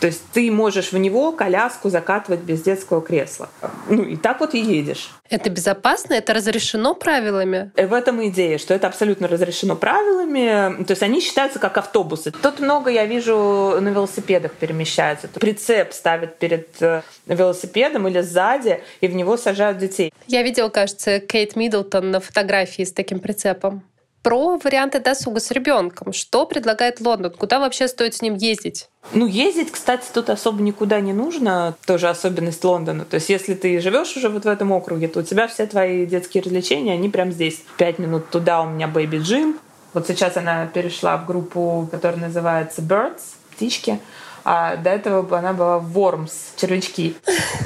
То 0.00 0.06
есть 0.06 0.22
ты 0.32 0.50
можешь 0.50 0.92
в 0.92 0.98
него 0.98 1.32
коляску 1.32 1.88
закатывать 1.88 2.40
без 2.40 2.62
детского 2.62 3.00
кресла. 3.00 3.48
Ну 3.88 4.02
и 4.02 4.16
так 4.16 4.40
вот 4.40 4.54
и 4.54 4.58
едешь. 4.58 5.10
Это 5.30 5.50
безопасно? 5.50 6.14
Это 6.14 6.34
разрешено 6.34 6.94
правилами? 6.94 7.70
В 7.76 7.92
этом 7.92 8.26
идея, 8.28 8.58
что 8.58 8.74
это 8.74 8.86
абсолютно 8.86 9.26
разрешено 9.26 9.74
правилами. 9.74 10.84
То 10.84 10.92
есть 10.92 11.02
они 11.02 11.20
считаются 11.20 11.58
как 11.58 11.78
автобусы. 11.78 12.30
Тут 12.30 12.60
много, 12.60 12.90
я 12.90 13.06
вижу, 13.06 13.78
на 13.80 13.88
велосипедах 13.88 14.52
перемещаются. 14.52 15.28
Прицеп 15.28 15.92
ставят 15.92 16.38
перед 16.38 16.68
э, 16.80 17.02
велосипедом 17.26 18.06
или 18.08 18.20
сзади, 18.20 18.82
и 19.00 19.08
в 19.08 19.14
него 19.14 19.36
сажают 19.36 19.78
детей. 19.78 20.12
Я 20.26 20.42
видела, 20.42 20.68
кажется, 20.68 21.20
Кейт 21.20 21.56
Миддлтон 21.56 22.10
на 22.10 22.20
фотографии 22.20 22.84
с 22.84 22.92
таким 22.92 23.18
прицепом 23.20 23.82
про 24.26 24.58
варианты 24.58 24.98
досуга 24.98 25.38
с 25.38 25.52
ребенком. 25.52 26.12
Что 26.12 26.46
предлагает 26.46 27.00
Лондон? 27.00 27.30
Куда 27.30 27.60
вообще 27.60 27.86
стоит 27.86 28.16
с 28.16 28.22
ним 28.22 28.34
ездить? 28.34 28.88
Ну, 29.12 29.24
ездить, 29.24 29.70
кстати, 29.70 30.02
тут 30.12 30.30
особо 30.30 30.60
никуда 30.62 30.98
не 30.98 31.12
нужно. 31.12 31.76
Тоже 31.86 32.08
особенность 32.08 32.64
Лондона. 32.64 33.04
То 33.04 33.14
есть, 33.14 33.28
если 33.28 33.54
ты 33.54 33.80
живешь 33.80 34.16
уже 34.16 34.28
вот 34.28 34.44
в 34.44 34.48
этом 34.48 34.72
округе, 34.72 35.06
то 35.06 35.20
у 35.20 35.22
тебя 35.22 35.46
все 35.46 35.64
твои 35.68 36.06
детские 36.06 36.42
развлечения, 36.42 36.94
они 36.94 37.08
прям 37.08 37.30
здесь. 37.30 37.62
Пять 37.76 38.00
минут 38.00 38.28
туда 38.28 38.62
у 38.62 38.68
меня 38.68 38.90
Baby 38.92 39.20
Gym. 39.20 39.60
Вот 39.94 40.08
сейчас 40.08 40.36
она 40.36 40.66
перешла 40.66 41.18
в 41.18 41.26
группу, 41.26 41.88
которая 41.88 42.18
называется 42.18 42.82
Birds, 42.82 43.22
птички. 43.52 44.00
А 44.42 44.74
до 44.74 44.90
этого 44.90 45.38
она 45.38 45.52
была 45.52 45.78
Worms, 45.78 46.32
червячки. 46.56 47.14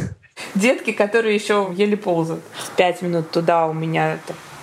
Детки, 0.55 0.93
которые 0.93 1.37
еще 1.37 1.73
еле 1.75 1.97
ползают. 1.97 2.45
Пять 2.77 3.01
минут 3.01 3.31
туда 3.31 3.67
у 3.67 3.73
меня 3.73 4.19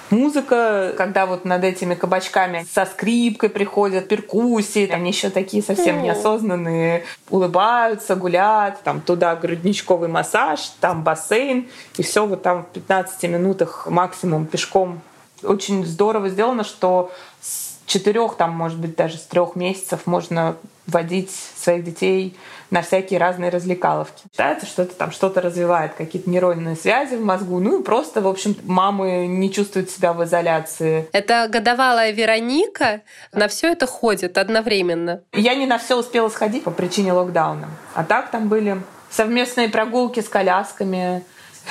музыка, 0.10 0.94
когда 0.98 1.26
вот 1.26 1.46
над 1.46 1.64
этими 1.64 1.96
кабачками 1.96 2.66
со 2.72 2.86
скрипкой 2.86 3.50
приходят, 3.50 4.08
перкуссии, 4.08 4.90
они 4.90 5.12
еще 5.12 5.30
такие 5.30 5.64
совсем 5.64 6.02
неосознанные, 6.04 7.04
улыбаются, 7.30 8.16
гулят, 8.16 8.82
там 8.84 9.02
туда 9.02 9.36
грудничковый 9.36 10.10
массаж, 10.10 10.60
там 10.80 11.04
бассейн, 11.04 11.68
и 11.98 12.04
все 12.04 12.26
вот 12.26 12.44
там 12.44 12.64
в 12.64 12.68
15 12.68 13.24
минутах 13.24 13.88
максимум 13.90 14.46
пешком. 14.46 15.02
Очень 15.44 15.86
здорово 15.86 16.30
сделано, 16.30 16.64
что 16.64 17.12
с 17.42 17.78
четырех, 17.86 18.36
там, 18.36 18.52
может 18.52 18.80
быть, 18.80 18.96
даже 18.96 19.18
с 19.18 19.24
трех 19.24 19.56
месяцев 19.56 20.02
можно 20.06 20.56
водить 20.88 21.32
своих 21.58 21.84
детей 21.84 22.36
на 22.72 22.82
всякие 22.82 23.20
разные 23.20 23.50
развлекаловки. 23.50 24.24
Считается, 24.32 24.66
что 24.66 24.84
это 24.84 24.96
там 24.96 25.12
что-то 25.12 25.42
развивает, 25.42 25.94
какие-то 25.94 26.30
нейронные 26.30 26.76
связи 26.76 27.16
в 27.16 27.24
мозгу. 27.24 27.60
Ну 27.60 27.80
и 27.80 27.84
просто, 27.84 28.22
в 28.22 28.28
общем, 28.28 28.56
мамы 28.64 29.28
не 29.28 29.52
чувствуют 29.52 29.90
себя 29.90 30.14
в 30.14 30.24
изоляции. 30.24 31.08
Это 31.14 31.48
годовалая 31.50 32.12
Вероника 32.12 33.02
на 33.32 33.48
все 33.48 33.72
это 33.72 33.88
ходит 33.88 34.38
одновременно. 34.38 35.22
Я 35.34 35.56
не 35.56 35.66
на 35.66 35.78
все 35.78 35.96
успела 35.96 36.30
сходить 36.30 36.64
по 36.64 36.72
причине 36.72 37.14
локдауна. 37.14 37.70
А 37.94 38.04
так 38.04 38.32
там 38.32 38.50
были 38.50 38.82
совместные 39.10 39.70
прогулки 39.70 40.20
с 40.20 40.30
колясками, 40.30 41.24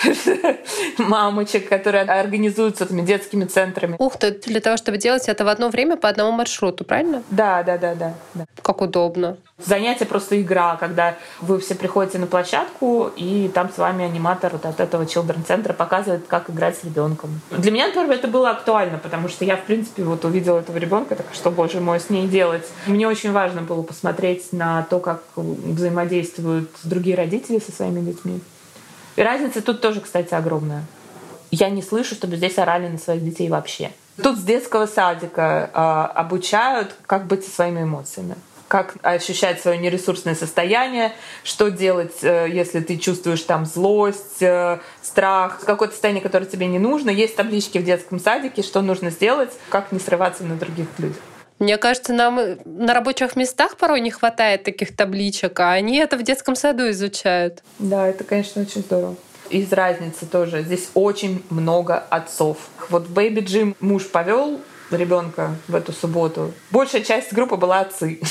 мамочек, 0.98 1.68
которые 1.68 2.04
организуются 2.04 2.84
этими 2.84 3.02
детскими 3.02 3.44
центрами. 3.44 3.96
Ух 3.98 4.16
ты, 4.16 4.32
для 4.32 4.60
того, 4.60 4.76
чтобы 4.76 4.98
делать 4.98 5.28
это 5.28 5.44
в 5.44 5.48
одно 5.48 5.68
время 5.68 5.96
по 5.96 6.08
одному 6.08 6.32
маршруту, 6.32 6.84
правильно? 6.84 7.22
Да, 7.30 7.62
да, 7.62 7.78
да, 7.78 7.94
да. 7.94 8.14
да. 8.34 8.46
Как 8.62 8.80
удобно. 8.80 9.36
Занятие 9.58 10.04
просто 10.04 10.40
игра, 10.40 10.76
когда 10.76 11.16
вы 11.40 11.58
все 11.60 11.74
приходите 11.74 12.18
на 12.18 12.26
площадку, 12.26 13.10
и 13.16 13.50
там 13.54 13.70
с 13.72 13.78
вами 13.78 14.04
аниматор 14.04 14.52
вот 14.52 14.66
от 14.66 14.80
этого 14.80 15.04
children 15.04 15.44
центра 15.46 15.72
показывает, 15.72 16.26
как 16.26 16.50
играть 16.50 16.76
с 16.76 16.84
ребенком. 16.84 17.40
Для 17.50 17.70
меня, 17.70 17.86
например, 17.86 18.12
это 18.12 18.28
было 18.28 18.50
актуально, 18.50 18.98
потому 18.98 19.28
что 19.28 19.44
я, 19.44 19.56
в 19.56 19.64
принципе, 19.64 20.02
вот 20.04 20.24
увидела 20.24 20.58
этого 20.58 20.76
ребенка, 20.76 21.16
так 21.16 21.26
что, 21.32 21.50
боже 21.50 21.80
мой, 21.80 22.00
с 22.00 22.10
ней 22.10 22.28
делать. 22.28 22.66
Мне 22.86 23.08
очень 23.08 23.32
важно 23.32 23.62
было 23.62 23.82
посмотреть 23.82 24.52
на 24.52 24.82
то, 24.90 24.98
как 24.98 25.22
взаимодействуют 25.36 26.70
другие 26.84 27.16
родители 27.16 27.58
со 27.58 27.72
своими 27.72 28.00
детьми. 28.00 28.40
И 29.16 29.22
разница 29.22 29.62
тут 29.62 29.80
тоже, 29.80 30.00
кстати, 30.00 30.34
огромная. 30.34 30.84
Я 31.50 31.70
не 31.70 31.82
слышу, 31.82 32.14
чтобы 32.14 32.36
здесь 32.36 32.58
орали 32.58 32.88
на 32.88 32.98
своих 32.98 33.24
детей 33.24 33.48
вообще. 33.48 33.90
Тут 34.22 34.38
с 34.38 34.42
детского 34.42 34.86
садика 34.86 35.70
э, 35.72 36.18
обучают, 36.18 36.94
как 37.06 37.26
быть 37.26 37.44
со 37.44 37.50
своими 37.50 37.82
эмоциями 37.82 38.36
как 38.68 38.96
ощущать 39.02 39.60
свое 39.60 39.78
нересурсное 39.78 40.34
состояние, 40.34 41.12
что 41.44 41.70
делать, 41.70 42.16
э, 42.22 42.48
если 42.50 42.80
ты 42.80 42.96
чувствуешь 42.96 43.42
там 43.42 43.64
злость, 43.64 44.42
э, 44.42 44.80
страх, 45.02 45.60
какое-то 45.64 45.94
состояние, 45.94 46.22
которое 46.22 46.46
тебе 46.46 46.66
не 46.66 46.78
нужно. 46.78 47.10
Есть 47.10 47.36
таблички 47.36 47.78
в 47.78 47.84
детском 47.84 48.18
садике, 48.18 48.62
что 48.62 48.82
нужно 48.82 49.10
сделать, 49.10 49.52
как 49.68 49.92
не 49.92 50.00
срываться 50.00 50.42
на 50.42 50.56
других 50.56 50.88
людях. 50.98 51.22
Мне 51.58 51.78
кажется, 51.78 52.12
нам 52.12 52.38
на 52.64 52.92
рабочих 52.92 53.34
местах 53.34 53.76
порой 53.76 54.00
не 54.00 54.10
хватает 54.10 54.64
таких 54.64 54.94
табличек, 54.94 55.58
а 55.60 55.72
они 55.72 55.96
это 55.96 56.16
в 56.18 56.22
детском 56.22 56.54
саду 56.54 56.90
изучают. 56.90 57.62
Да, 57.78 58.06
это, 58.06 58.24
конечно, 58.24 58.62
очень 58.62 58.82
здорово. 58.82 59.16
Из 59.48 59.72
разницы 59.72 60.26
тоже. 60.26 60.62
Здесь 60.62 60.90
очень 60.94 61.42
много 61.50 61.98
отцов. 61.98 62.58
Вот 62.90 63.08
Baby 63.08 63.44
Gym 63.44 63.76
муж 63.80 64.06
повел 64.06 64.60
ребенка 64.90 65.56
в 65.68 65.74
эту 65.74 65.92
субботу. 65.92 66.52
Большая 66.70 67.02
часть 67.02 67.32
группы 67.32 67.56
была 67.56 67.80
отцы. 67.80 68.20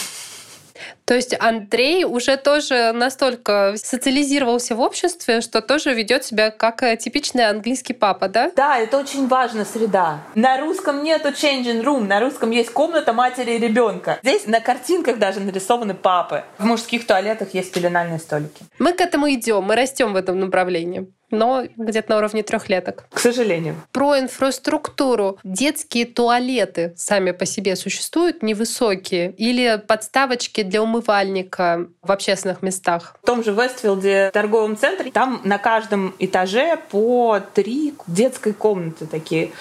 То 1.06 1.14
есть 1.14 1.36
Андрей 1.40 2.04
уже 2.04 2.38
тоже 2.38 2.92
настолько 2.94 3.76
социализировался 3.78 4.76
в 4.76 4.82
обществе, 4.82 5.42
что 5.42 5.62
тоже 5.62 5.94
ведет 5.94 6.26
себя 6.26 6.52
как 6.52 6.84
э, 6.84 6.98
типичный 6.98 7.48
английский 7.48 7.94
папа, 7.94 8.28
да? 8.28 8.52
Да, 8.56 8.78
это 8.78 8.98
очень 8.98 9.28
важная 9.28 9.66
среда. 9.66 10.20
На 10.34 10.60
русском 10.60 11.04
нету 11.04 11.30
changing 11.30 11.84
room, 11.84 12.02
на 12.02 12.20
русском 12.20 12.52
есть 12.52 12.72
комната 12.72 13.14
матери 13.14 13.54
и 13.54 13.60
ребенка. 13.60 14.20
Здесь 14.24 14.48
на 14.48 14.60
картинках 14.60 15.20
даже 15.20 15.40
нарисованы 15.40 15.94
папы. 15.94 16.44
В 16.58 16.66
мужских 16.66 17.06
туалетах 17.06 17.54
есть 17.54 17.72
пеленальные 17.72 18.20
столики. 18.20 18.66
Мы 18.80 18.94
к 18.94 19.02
этому 19.02 19.32
идем, 19.32 19.64
мы 19.64 19.76
растем 19.76 20.14
в 20.14 20.16
этом 20.16 20.40
направлении 20.40 21.08
но 21.32 21.64
где-то 21.78 22.12
на 22.12 22.18
уровне 22.18 22.44
трехлеток. 22.44 23.06
К 23.12 23.20
сожалению. 23.20 23.76
Про 23.92 24.20
инфраструктуру. 24.20 25.38
Детские 25.44 26.06
туалеты 26.06 26.94
сами 26.98 27.32
по 27.32 27.46
себе 27.46 27.76
существуют 27.76 28.44
невысокие 28.44 29.32
или 29.32 29.82
подставочки 29.86 30.64
для 30.64 30.82
умывальника 30.82 31.88
в 32.02 32.12
общественных 32.12 32.62
местах? 32.62 33.18
В 33.22 33.26
том 33.26 33.44
же 33.44 33.52
Вестфилде 33.52 34.30
торговом 34.34 34.78
центре 34.78 35.12
там 35.12 35.42
на 35.44 35.58
каждом 35.58 36.14
этаже 36.20 36.78
по 36.90 37.40
три 37.54 37.94
детской 38.08 38.54
комнаты 38.54 39.06
такие 39.06 39.52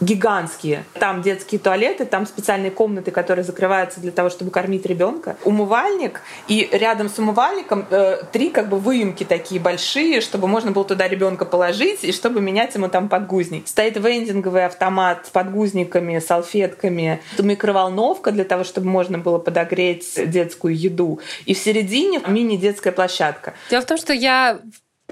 гигантские. 0.00 0.84
Там 0.94 1.22
детские 1.22 1.58
туалеты, 1.58 2.04
там 2.04 2.26
специальные 2.26 2.70
комнаты, 2.70 3.10
которые 3.10 3.44
закрываются 3.44 4.00
для 4.00 4.12
того, 4.12 4.30
чтобы 4.30 4.50
кормить 4.50 4.86
ребенка. 4.86 5.36
Умывальник, 5.44 6.22
и 6.48 6.68
рядом 6.72 7.08
с 7.08 7.18
умывальником 7.18 7.86
э, 7.90 8.22
три 8.32 8.50
как 8.50 8.68
бы 8.68 8.78
выемки 8.78 9.24
такие 9.24 9.60
большие, 9.60 10.20
чтобы 10.20 10.48
можно 10.48 10.70
было 10.70 10.84
туда 10.84 11.08
ребенка 11.08 11.44
положить 11.44 12.04
и 12.04 12.12
чтобы 12.12 12.40
менять 12.40 12.74
ему 12.74 12.88
там 12.88 13.08
подгузник. 13.08 13.68
Стоит 13.68 13.96
вендинговый 13.96 14.64
автомат 14.64 15.26
с 15.26 15.30
подгузниками, 15.30 16.18
салфетками, 16.18 17.20
микроволновка 17.38 18.30
для 18.32 18.44
того, 18.44 18.64
чтобы 18.64 18.88
можно 18.88 19.18
было 19.18 19.38
подогреть 19.38 20.18
детскую 20.30 20.76
еду. 20.76 21.20
И 21.44 21.54
в 21.54 21.58
середине 21.58 22.20
мини-детская 22.26 22.92
площадка. 22.92 23.54
Дело 23.70 23.82
в 23.82 23.86
том, 23.86 23.98
что 23.98 24.12
я 24.12 24.60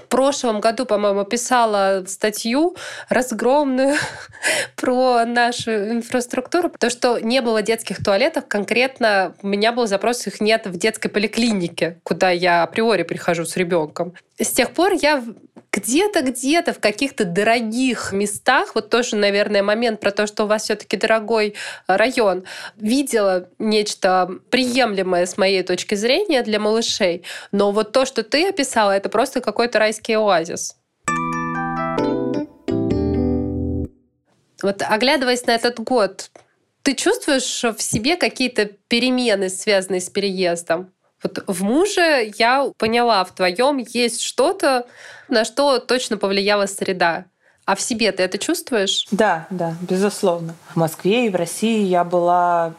прошлом 0.09 0.59
году, 0.59 0.85
по-моему, 0.85 1.23
писала 1.23 2.03
статью 2.07 2.75
разгромную 3.07 3.95
про 4.75 5.25
нашу 5.25 5.71
инфраструктуру, 5.71 6.71
то, 6.77 6.89
что 6.89 7.19
не 7.19 7.41
было 7.41 7.61
детских 7.61 8.03
туалетов, 8.03 8.45
конкретно 8.47 9.35
у 9.41 9.47
меня 9.47 9.71
был 9.71 9.87
запрос, 9.87 10.27
их 10.27 10.41
нет 10.41 10.67
в 10.67 10.77
детской 10.77 11.09
поликлинике, 11.09 11.99
куда 12.03 12.31
я 12.31 12.63
априори 12.63 13.03
прихожу 13.03 13.45
с 13.45 13.55
ребенком. 13.55 14.13
С 14.39 14.51
тех 14.51 14.71
пор 14.71 14.93
я 14.93 15.23
где-то, 15.71 16.21
где-то 16.21 16.73
в 16.73 16.79
каких-то 16.79 17.25
дорогих 17.25 18.11
местах, 18.11 18.75
вот 18.75 18.89
тоже, 18.89 19.15
наверное, 19.15 19.63
момент 19.63 19.99
про 19.99 20.11
то, 20.11 20.27
что 20.27 20.43
у 20.43 20.47
вас 20.47 20.63
все-таки 20.63 20.97
дорогой 20.97 21.55
район, 21.87 22.43
видела 22.77 23.49
нечто 23.59 24.39
приемлемое 24.49 25.25
с 25.25 25.37
моей 25.37 25.63
точки 25.63 25.95
зрения 25.95 26.43
для 26.43 26.59
малышей. 26.59 27.23
Но 27.51 27.71
вот 27.71 27.91
то, 27.91 28.05
что 28.05 28.23
ты 28.23 28.49
описала, 28.49 28.91
это 28.91 29.09
просто 29.09 29.41
какой-то 29.41 29.79
райский 29.79 30.13
оазис. 30.13 30.75
Вот 34.61 34.81
оглядываясь 34.81 35.45
на 35.45 35.51
этот 35.51 35.79
год, 35.79 36.31
ты 36.81 36.93
чувствуешь 36.93 37.63
в 37.63 37.81
себе 37.81 38.17
какие-то 38.17 38.65
перемены, 38.87 39.49
связанные 39.49 40.01
с 40.01 40.09
переездом? 40.09 40.91
Вот 41.23 41.43
в 41.47 41.63
муже 41.63 42.31
я 42.37 42.71
поняла, 42.77 43.23
в 43.25 43.31
твоем 43.31 43.77
есть 43.77 44.21
что-то, 44.21 44.85
на 45.27 45.45
что 45.45 45.79
точно 45.79 46.17
повлияла 46.17 46.65
среда. 46.65 47.25
А 47.65 47.75
в 47.75 47.81
себе 47.81 48.11
ты 48.11 48.23
это 48.23 48.37
чувствуешь? 48.37 49.05
Да, 49.11 49.45
да, 49.49 49.75
безусловно. 49.81 50.55
В 50.73 50.75
Москве 50.77 51.27
и 51.27 51.29
в 51.29 51.35
России 51.35 51.83
я 51.83 52.03
была 52.03 52.73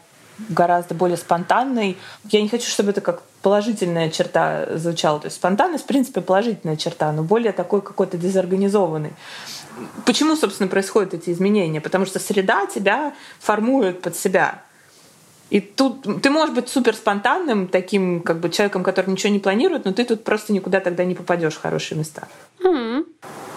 гораздо 0.49 0.95
более 0.95 1.17
спонтанной. 1.17 1.97
Я 2.29 2.41
не 2.41 2.49
хочу, 2.49 2.69
чтобы 2.69 2.91
это 2.91 3.01
как 3.01 3.21
положительная 3.41 4.09
черта 4.09 4.77
звучала. 4.77 5.19
То 5.19 5.27
есть 5.27 5.37
спонтанность, 5.37 5.85
в 5.85 5.87
принципе, 5.87 6.21
положительная 6.21 6.75
черта, 6.75 7.11
но 7.11 7.23
более 7.23 7.53
такой 7.53 7.81
какой-то 7.81 8.17
дезорганизованный. 8.17 9.13
Почему, 10.05 10.35
собственно, 10.35 10.67
происходят 10.67 11.13
эти 11.13 11.29
изменения? 11.29 11.81
Потому 11.81 12.05
что 12.05 12.19
среда 12.19 12.65
тебя 12.65 13.13
формирует 13.39 14.01
под 14.01 14.15
себя. 14.15 14.61
И 15.51 15.59
тут 15.59 16.21
ты 16.23 16.29
можешь 16.29 16.55
быть 16.55 16.69
супер 16.69 16.95
спонтанным, 16.95 17.67
таким 17.67 18.21
как 18.21 18.39
бы 18.39 18.49
человеком, 18.49 18.83
который 18.83 19.11
ничего 19.11 19.33
не 19.33 19.39
планирует, 19.39 19.83
но 19.83 19.91
ты 19.91 20.05
тут 20.05 20.23
просто 20.23 20.53
никуда 20.53 20.79
тогда 20.79 21.03
не 21.03 21.13
попадешь 21.13 21.55
в 21.55 21.61
хорошие 21.61 21.97
места. 21.97 22.29
Mm-hmm. 22.63 23.05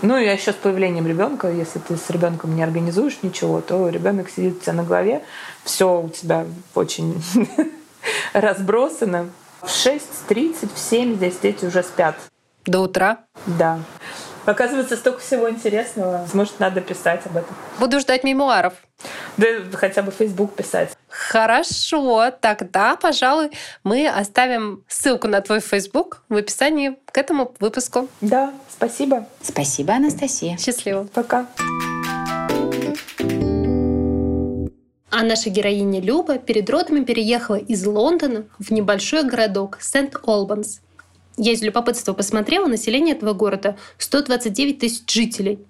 Ну 0.02 0.16
и 0.18 0.26
еще 0.26 0.50
с 0.50 0.56
появлением 0.56 1.06
ребенка, 1.06 1.48
если 1.52 1.78
ты 1.78 1.96
с 1.96 2.10
ребенком 2.10 2.56
не 2.56 2.64
организуешь 2.64 3.18
ничего, 3.22 3.60
то 3.60 3.88
ребенок 3.88 4.28
сидит 4.28 4.56
у 4.56 4.60
тебя 4.60 4.72
на 4.72 4.82
голове, 4.82 5.22
все 5.62 6.00
у 6.00 6.08
тебя 6.08 6.46
очень 6.74 7.22
разбросано. 8.32 9.30
В 9.62 9.68
6.30, 9.68 10.70
в 10.74 10.78
7 10.78 11.14
здесь 11.14 11.36
дети 11.40 11.64
уже 11.64 11.84
спят. 11.84 12.16
До 12.66 12.80
утра? 12.80 13.18
Да. 13.46 13.78
Оказывается, 14.46 14.96
столько 14.96 15.20
всего 15.20 15.48
интересного. 15.48 16.26
Может, 16.34 16.58
надо 16.58 16.80
писать 16.80 17.24
об 17.24 17.36
этом. 17.36 17.54
Буду 17.78 18.00
ждать 18.00 18.24
мемуаров. 18.24 18.74
Да 19.36 19.46
хотя 19.72 20.02
бы 20.02 20.12
Facebook 20.12 20.54
писать. 20.54 20.96
Хорошо, 21.08 22.30
тогда, 22.40 22.96
пожалуй, 22.96 23.50
мы 23.82 24.08
оставим 24.08 24.84
ссылку 24.88 25.28
на 25.28 25.40
твой 25.40 25.60
Facebook 25.60 26.22
в 26.28 26.36
описании 26.36 26.96
к 27.06 27.18
этому 27.18 27.54
выпуску. 27.60 28.08
Да, 28.20 28.52
спасибо. 28.68 29.26
Спасибо, 29.42 29.94
Анастасия. 29.94 30.56
Счастливо. 30.58 31.08
Пока. 31.12 31.46
А 35.16 35.22
наша 35.22 35.48
героиня 35.48 36.00
Люба 36.00 36.38
перед 36.38 36.68
родами 36.68 37.04
переехала 37.04 37.54
из 37.54 37.86
Лондона 37.86 38.46
в 38.58 38.72
небольшой 38.72 39.22
городок 39.22 39.78
Сент-Олбанс. 39.80 40.80
Я 41.36 41.52
из 41.52 41.62
любопытства 41.62 42.12
посмотрела, 42.12 42.66
население 42.66 43.14
этого 43.14 43.32
города 43.32 43.76
129 43.98 44.78
тысяч 44.80 45.12
жителей. 45.12 45.60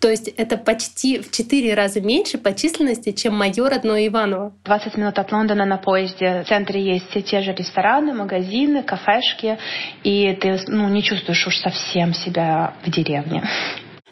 То 0.00 0.10
есть 0.10 0.28
это 0.28 0.56
почти 0.56 1.18
в 1.20 1.30
четыре 1.30 1.74
раза 1.74 2.00
меньше 2.00 2.38
по 2.38 2.52
численности, 2.52 3.12
чем 3.12 3.36
мое 3.36 3.68
родное 3.68 4.06
Иваново. 4.06 4.52
20 4.64 4.96
минут 4.96 5.18
от 5.18 5.32
Лондона 5.32 5.64
на 5.64 5.78
поезде. 5.78 6.42
В 6.42 6.48
центре 6.48 6.82
есть 6.82 7.08
все 7.10 7.22
те 7.22 7.40
же 7.40 7.54
рестораны, 7.54 8.12
магазины, 8.12 8.82
кафешки, 8.82 9.58
и 10.02 10.32
ты 10.34 10.60
ну, 10.68 10.88
не 10.88 11.02
чувствуешь 11.02 11.46
уж 11.46 11.56
совсем 11.56 12.12
себя 12.12 12.74
в 12.84 12.90
деревне. 12.90 13.42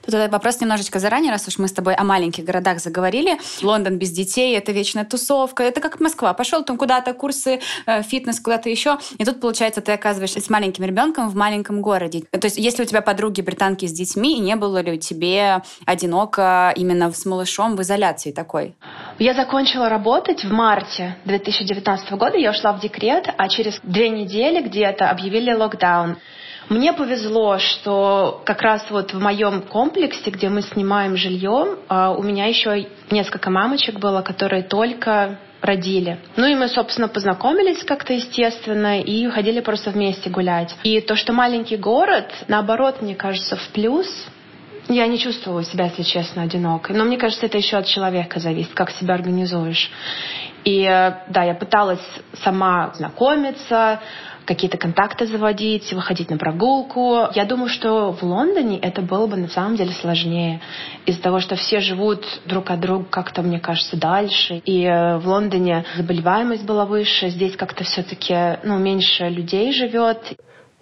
Тут 0.05 0.15
вопрос 0.31 0.61
немножечко 0.61 0.99
заранее, 0.99 1.31
раз 1.31 1.47
уж 1.49 1.59
мы 1.59 1.69
с 1.69 1.73
тобой 1.73 1.95
о 1.95 2.05
маленьких 2.05 2.45
городах 2.45 2.81
заговорили. 2.81 3.39
Лондон 3.63 3.99
без 3.99 4.11
детей— 4.11 4.57
это 4.59 4.73
вечная 4.73 5.05
тусовка. 5.05 5.63
Это 5.63 5.81
как 5.81 6.01
Москва. 6.01 6.35
Пошел 6.35 6.65
там 6.65 6.77
куда-то, 6.77 7.15
курсы, 7.15 7.61
э, 7.87 8.03
фитнес, 8.03 8.41
куда-то 8.41 8.69
еще. 8.69 8.99
И 9.19 9.25
тут, 9.25 9.41
получается, 9.41 9.81
ты 9.81 9.93
оказываешься 9.93 10.41
с 10.41 10.51
маленьким 10.51 10.85
ребенком 10.85 11.29
в 11.29 11.37
маленьком 11.37 11.83
городе. 11.83 12.25
То 12.31 12.47
есть 12.47 12.59
если 12.59 12.83
у 12.83 12.87
тебя 12.87 13.01
подруги 13.01 13.41
британки 13.41 13.87
с 13.87 13.93
детьми, 13.93 14.37
и 14.37 14.41
не 14.41 14.57
было 14.57 14.83
ли 14.83 14.93
у 14.93 14.97
тебе 14.97 15.63
одиноко 15.87 16.73
именно 16.77 17.13
с 17.13 17.25
малышом 17.25 17.77
в 17.77 17.83
изоляции 17.83 18.33
такой? 18.33 18.75
Я 19.19 19.35
закончила 19.35 19.89
работать 19.89 20.45
в 20.45 20.51
марте 20.51 21.17
2019 21.25 22.13
года. 22.13 22.37
Я 22.37 22.51
ушла 22.51 22.73
в 22.73 22.81
декрет, 22.81 23.29
а 23.37 23.49
через 23.49 23.79
две 23.83 24.09
недели 24.09 24.63
где-то 24.63 25.11
объявили 25.11 25.53
локдаун. 25.53 26.17
Мне 26.73 26.95
повезло, 26.95 27.59
что 27.59 28.41
как 28.47 28.63
раз 28.63 28.87
вот 28.89 29.13
в 29.13 29.21
моем 29.21 29.61
комплексе, 29.61 30.31
где 30.31 30.49
мы 30.49 30.63
снимаем 30.63 31.19
жилье, 31.19 31.77
а, 31.87 32.13
у 32.13 32.23
меня 32.23 32.47
еще 32.47 32.89
несколько 33.11 33.51
мамочек 33.51 33.99
было, 33.99 34.23
которые 34.23 34.63
только 34.63 35.39
родили. 35.61 36.19
Ну 36.37 36.47
и 36.47 36.55
мы, 36.55 36.69
собственно, 36.69 37.09
познакомились 37.09 37.85
как-то 37.85 38.15
естественно 38.15 39.03
и 39.03 39.29
ходили 39.29 39.61
просто 39.61 39.91
вместе 39.91 40.31
гулять. 40.31 40.75
И 40.83 41.03
то, 41.03 41.15
что 41.15 41.35
маленький 41.35 41.77
город, 41.77 42.33
наоборот, 42.49 43.03
мне 43.03 43.15
кажется, 43.15 43.57
в 43.57 43.69
плюс. 43.75 44.09
Я 44.89 45.07
не 45.07 45.19
чувствовала 45.19 45.63
себя, 45.65 45.85
если 45.85 46.03
честно, 46.03 46.43
одинокой. 46.43 46.97
Но 46.97 47.05
мне 47.05 47.19
кажется, 47.19 47.45
это 47.45 47.59
еще 47.59 47.77
от 47.77 47.87
человека 47.87 48.41
зависит, 48.41 48.73
как 48.73 48.91
себя 48.93 49.13
организуешь. 49.15 49.91
И 50.65 50.85
э, 50.85 51.13
да, 51.29 51.45
я 51.45 51.55
пыталась 51.55 52.05
сама 52.43 52.93
знакомиться, 52.95 54.01
какие-то 54.45 54.79
контакты 54.79 55.27
заводить, 55.27 55.93
выходить 55.93 56.31
на 56.31 56.39
прогулку. 56.39 57.29
Я 57.35 57.45
думаю, 57.45 57.69
что 57.69 58.13
в 58.13 58.23
Лондоне 58.23 58.79
это 58.79 59.03
было 59.03 59.27
бы 59.27 59.37
на 59.37 59.49
самом 59.49 59.77
деле 59.77 59.93
сложнее 59.93 60.61
из-за 61.07 61.23
того, 61.23 61.41
что 61.41 61.57
все 61.57 61.81
живут 61.81 62.25
друг 62.47 62.71
от 62.71 62.81
друга 62.81 63.05
как-то, 63.11 63.43
мне 63.43 63.61
кажется, 63.61 63.97
дальше. 63.97 64.63
И 64.65 64.85
э, 64.85 65.19
в 65.19 65.29
Лондоне 65.29 65.85
заболеваемость 65.97 66.65
была 66.65 66.85
выше, 66.85 67.29
здесь 67.29 67.57
как-то 67.57 67.85
все-таки 67.85 68.59
ну, 68.65 68.79
меньше 68.79 69.29
людей 69.29 69.73
живет. 69.73 70.19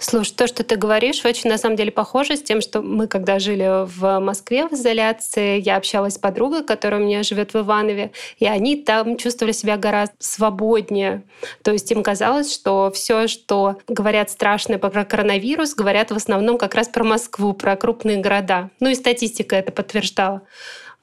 Слушай, 0.03 0.33
то, 0.33 0.47
что 0.47 0.65
ты 0.65 0.77
говоришь, 0.77 1.27
очень 1.27 1.51
на 1.51 1.59
самом 1.59 1.77
деле 1.77 1.93
похоже 1.93 2.37
с 2.37 2.43
тем, 2.43 2.63
что 2.63 2.81
мы, 2.81 3.07
когда 3.07 3.39
жили 3.39 3.85
в 3.85 4.19
Москве 4.19 4.67
в 4.67 4.73
изоляции, 4.73 5.61
я 5.61 5.77
общалась 5.77 6.15
с 6.15 6.19
подругой, 6.19 6.65
которая 6.65 7.03
у 7.03 7.05
меня 7.05 7.23
живет 7.23 7.53
в 7.53 7.59
Иванове, 7.59 8.13
и 8.39 8.47
они 8.47 8.77
там 8.77 9.19
чувствовали 9.19 9.53
себя 9.53 9.77
гораздо 9.77 10.17
свободнее. 10.19 11.23
То 11.63 11.73
есть 11.73 11.93
им 11.93 12.03
казалось, 12.03 12.51
что 12.51 12.91
все, 12.95 13.29
что 13.29 13.77
говорят 13.89 14.31
страшное 14.31 14.79
про 14.79 15.05
коронавирус, 15.05 15.75
говорят 15.75 16.11
в 16.11 16.17
основном 16.17 16.57
как 16.57 16.75
раз 16.75 16.89
про 16.89 17.05
Москву, 17.05 17.53
про 17.53 17.77
крупные 17.77 18.17
города. 18.17 18.71
Ну 18.81 18.89
и 18.89 18.95
статистика 18.95 19.55
это 19.55 19.71
подтверждала. 19.71 20.41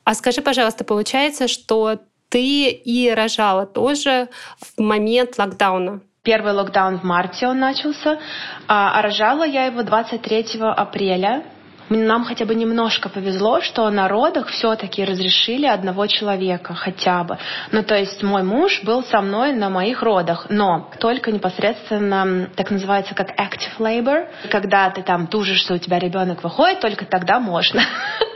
А 0.06 0.16
скажи, 0.16 0.42
пожалуйста, 0.42 0.84
получается, 0.84 1.48
что 1.48 2.00
ты 2.30 2.70
и 2.70 3.12
рожала 3.12 3.68
тоже 3.68 4.30
в 4.60 4.82
момент 4.82 5.38
локдауна? 5.38 6.02
Первый 6.28 6.52
локдаун 6.52 7.00
в 7.00 7.04
марте 7.06 7.48
он 7.48 7.60
начался, 7.60 8.20
а, 8.68 9.00
а 9.00 9.02
рожала 9.02 9.46
я 9.46 9.64
его 9.64 9.82
23 9.82 10.60
апреля. 10.60 11.44
Нам 11.88 12.26
хотя 12.26 12.44
бы 12.44 12.54
немножко 12.54 13.08
повезло, 13.08 13.62
что 13.62 13.90
на 13.90 14.10
родах 14.10 14.50
все-таки 14.50 15.06
разрешили 15.06 15.66
одного 15.66 16.06
человека 16.08 16.74
хотя 16.74 17.24
бы. 17.24 17.38
Ну, 17.72 17.82
то 17.82 17.96
есть 17.96 18.24
мой 18.24 18.44
муж 18.44 18.84
был 18.84 19.04
со 19.04 19.22
мной 19.22 19.54
на 19.54 19.70
моих 19.70 20.04
родах, 20.04 20.48
но 20.50 20.92
только 21.00 21.32
непосредственно, 21.32 22.50
так 22.58 22.72
называется, 22.72 23.16
как 23.16 23.30
active 23.40 23.78
labor, 23.80 24.28
когда 24.52 24.90
ты 24.90 25.04
там 25.04 25.28
тужишься, 25.28 25.76
у 25.76 25.78
тебя 25.78 25.98
ребенок 25.98 26.44
выходит, 26.44 26.82
только 26.82 27.06
тогда 27.06 27.40
можно. 27.40 27.82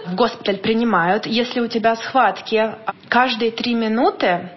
В 0.06 0.16
госпиталь 0.16 0.60
принимают. 0.60 1.26
Если 1.26 1.60
у 1.60 1.68
тебя 1.68 1.98
схватки 1.98 2.74
каждые 3.10 3.52
три 3.52 3.74
минуты, 3.74 4.52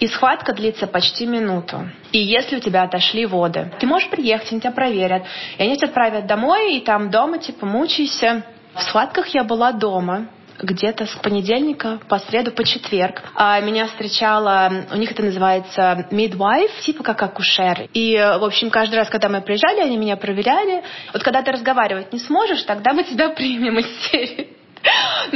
и 0.00 0.06
схватка 0.06 0.52
длится 0.52 0.86
почти 0.86 1.26
минуту. 1.26 1.88
И 2.12 2.18
если 2.18 2.56
у 2.56 2.60
тебя 2.60 2.82
отошли 2.82 3.26
воды, 3.26 3.72
ты 3.78 3.86
можешь 3.86 4.08
приехать, 4.10 4.50
они 4.52 4.60
тебя 4.60 4.72
проверят. 4.72 5.24
И 5.58 5.62
они 5.62 5.76
тебя 5.76 5.88
отправят 5.88 6.26
домой, 6.26 6.76
и 6.76 6.80
там 6.80 7.10
дома 7.10 7.38
типа 7.38 7.66
мучайся. 7.66 8.44
В 8.74 8.82
схватках 8.82 9.28
я 9.28 9.44
была 9.44 9.72
дома, 9.72 10.28
где-то 10.62 11.06
с 11.06 11.14
понедельника 11.16 11.98
по 12.08 12.18
среду 12.18 12.52
по 12.52 12.64
четверг. 12.64 13.22
А 13.34 13.60
меня 13.60 13.86
встречала, 13.86 14.70
у 14.92 14.96
них 14.96 15.12
это 15.12 15.22
называется 15.22 16.06
midwife, 16.10 16.80
типа 16.80 17.02
как 17.02 17.22
акушер. 17.22 17.88
И, 17.92 18.16
в 18.16 18.44
общем, 18.44 18.70
каждый 18.70 18.96
раз, 18.96 19.08
когда 19.08 19.28
мы 19.28 19.40
приезжали, 19.40 19.80
они 19.80 19.96
меня 19.96 20.16
проверяли. 20.16 20.82
Вот 21.12 21.22
когда 21.22 21.42
ты 21.42 21.52
разговаривать 21.52 22.12
не 22.12 22.18
сможешь, 22.18 22.62
тогда 22.62 22.92
мы 22.92 23.04
тебя 23.04 23.28
примем 23.30 23.78
из 23.78 24.10
серии. 24.10 24.55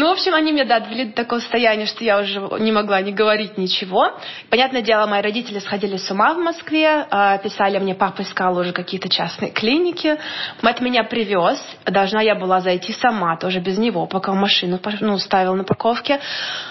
Ну, 0.00 0.08
в 0.08 0.12
общем, 0.12 0.32
они 0.32 0.50
меня, 0.52 0.64
да, 0.64 0.80
довели 0.80 1.04
до 1.04 1.12
такого 1.12 1.40
состояния, 1.40 1.84
что 1.84 2.02
я 2.02 2.18
уже 2.20 2.40
не 2.58 2.72
могла 2.72 3.02
не 3.02 3.12
говорить 3.12 3.58
ничего. 3.58 4.18
Понятное 4.48 4.80
дело, 4.80 5.06
мои 5.06 5.20
родители 5.20 5.58
сходили 5.58 5.98
с 5.98 6.10
ума 6.10 6.32
в 6.32 6.38
Москве, 6.38 7.06
а, 7.10 7.36
писали 7.36 7.78
мне, 7.78 7.94
папа 7.94 8.22
искал 8.22 8.56
уже 8.56 8.72
какие-то 8.72 9.10
частные 9.10 9.50
клиники. 9.50 10.16
Мать 10.62 10.80
меня 10.80 11.04
привез, 11.04 11.62
должна 11.84 12.22
я 12.22 12.34
была 12.34 12.62
зайти 12.62 12.94
сама, 12.94 13.36
тоже 13.36 13.60
без 13.60 13.76
него, 13.76 14.06
пока 14.06 14.32
машину 14.32 14.80
ну, 15.00 15.18
ставил 15.18 15.54
на 15.54 15.64
парковке. 15.64 16.18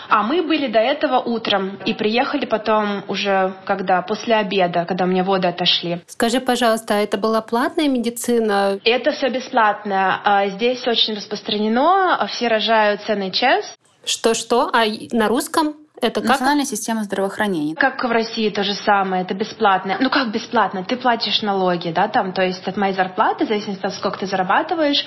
А 0.10 0.24
мы 0.24 0.42
были 0.42 0.66
до 0.66 0.80
этого 0.80 1.20
утром 1.20 1.78
и 1.86 1.94
приехали 1.94 2.48
потом 2.48 3.04
уже, 3.08 3.54
когда 3.64 4.02
после 4.02 4.38
обеда, 4.38 4.86
когда 4.86 5.06
мне 5.06 5.22
воды 5.22 5.48
отошли. 5.48 6.02
Скажи, 6.08 6.40
пожалуйста, 6.40 6.96
а 6.96 6.98
это 6.98 7.20
была 7.20 7.42
платная 7.42 7.88
медицина? 7.88 8.80
Это 8.84 9.12
все 9.12 9.30
бесплатно. 9.30 10.20
А, 10.24 10.48
здесь 10.48 10.88
очень 10.88 11.14
распространено, 11.14 12.28
все 12.32 12.48
рожают 12.48 13.04
с 13.20 13.44
NHS. 13.44 13.64
Что-что? 14.06 14.70
А 14.74 14.86
на 15.12 15.28
русском? 15.28 15.76
Это 16.02 16.22
как? 16.22 16.30
Национальная 16.30 16.66
система 16.66 17.04
здравоохранения. 17.04 17.76
Как 17.76 18.02
в 18.02 18.10
России 18.10 18.50
то 18.50 18.64
же 18.64 18.74
самое, 18.74 19.24
это 19.24 19.34
бесплатно. 19.34 19.98
Ну 20.00 20.10
как 20.10 20.32
бесплатно? 20.32 20.86
Ты 20.86 20.96
платишь 20.96 21.42
налоги, 21.42 21.92
да, 21.92 22.08
там, 22.08 22.32
то 22.32 22.42
есть 22.42 22.66
от 22.66 22.78
моей 22.78 22.94
зарплаты, 22.94 23.46
в 23.46 23.50
зависимости 23.50 23.86
от 23.86 23.94
сколько 23.96 24.20
ты 24.20 24.26
зарабатываешь. 24.26 25.06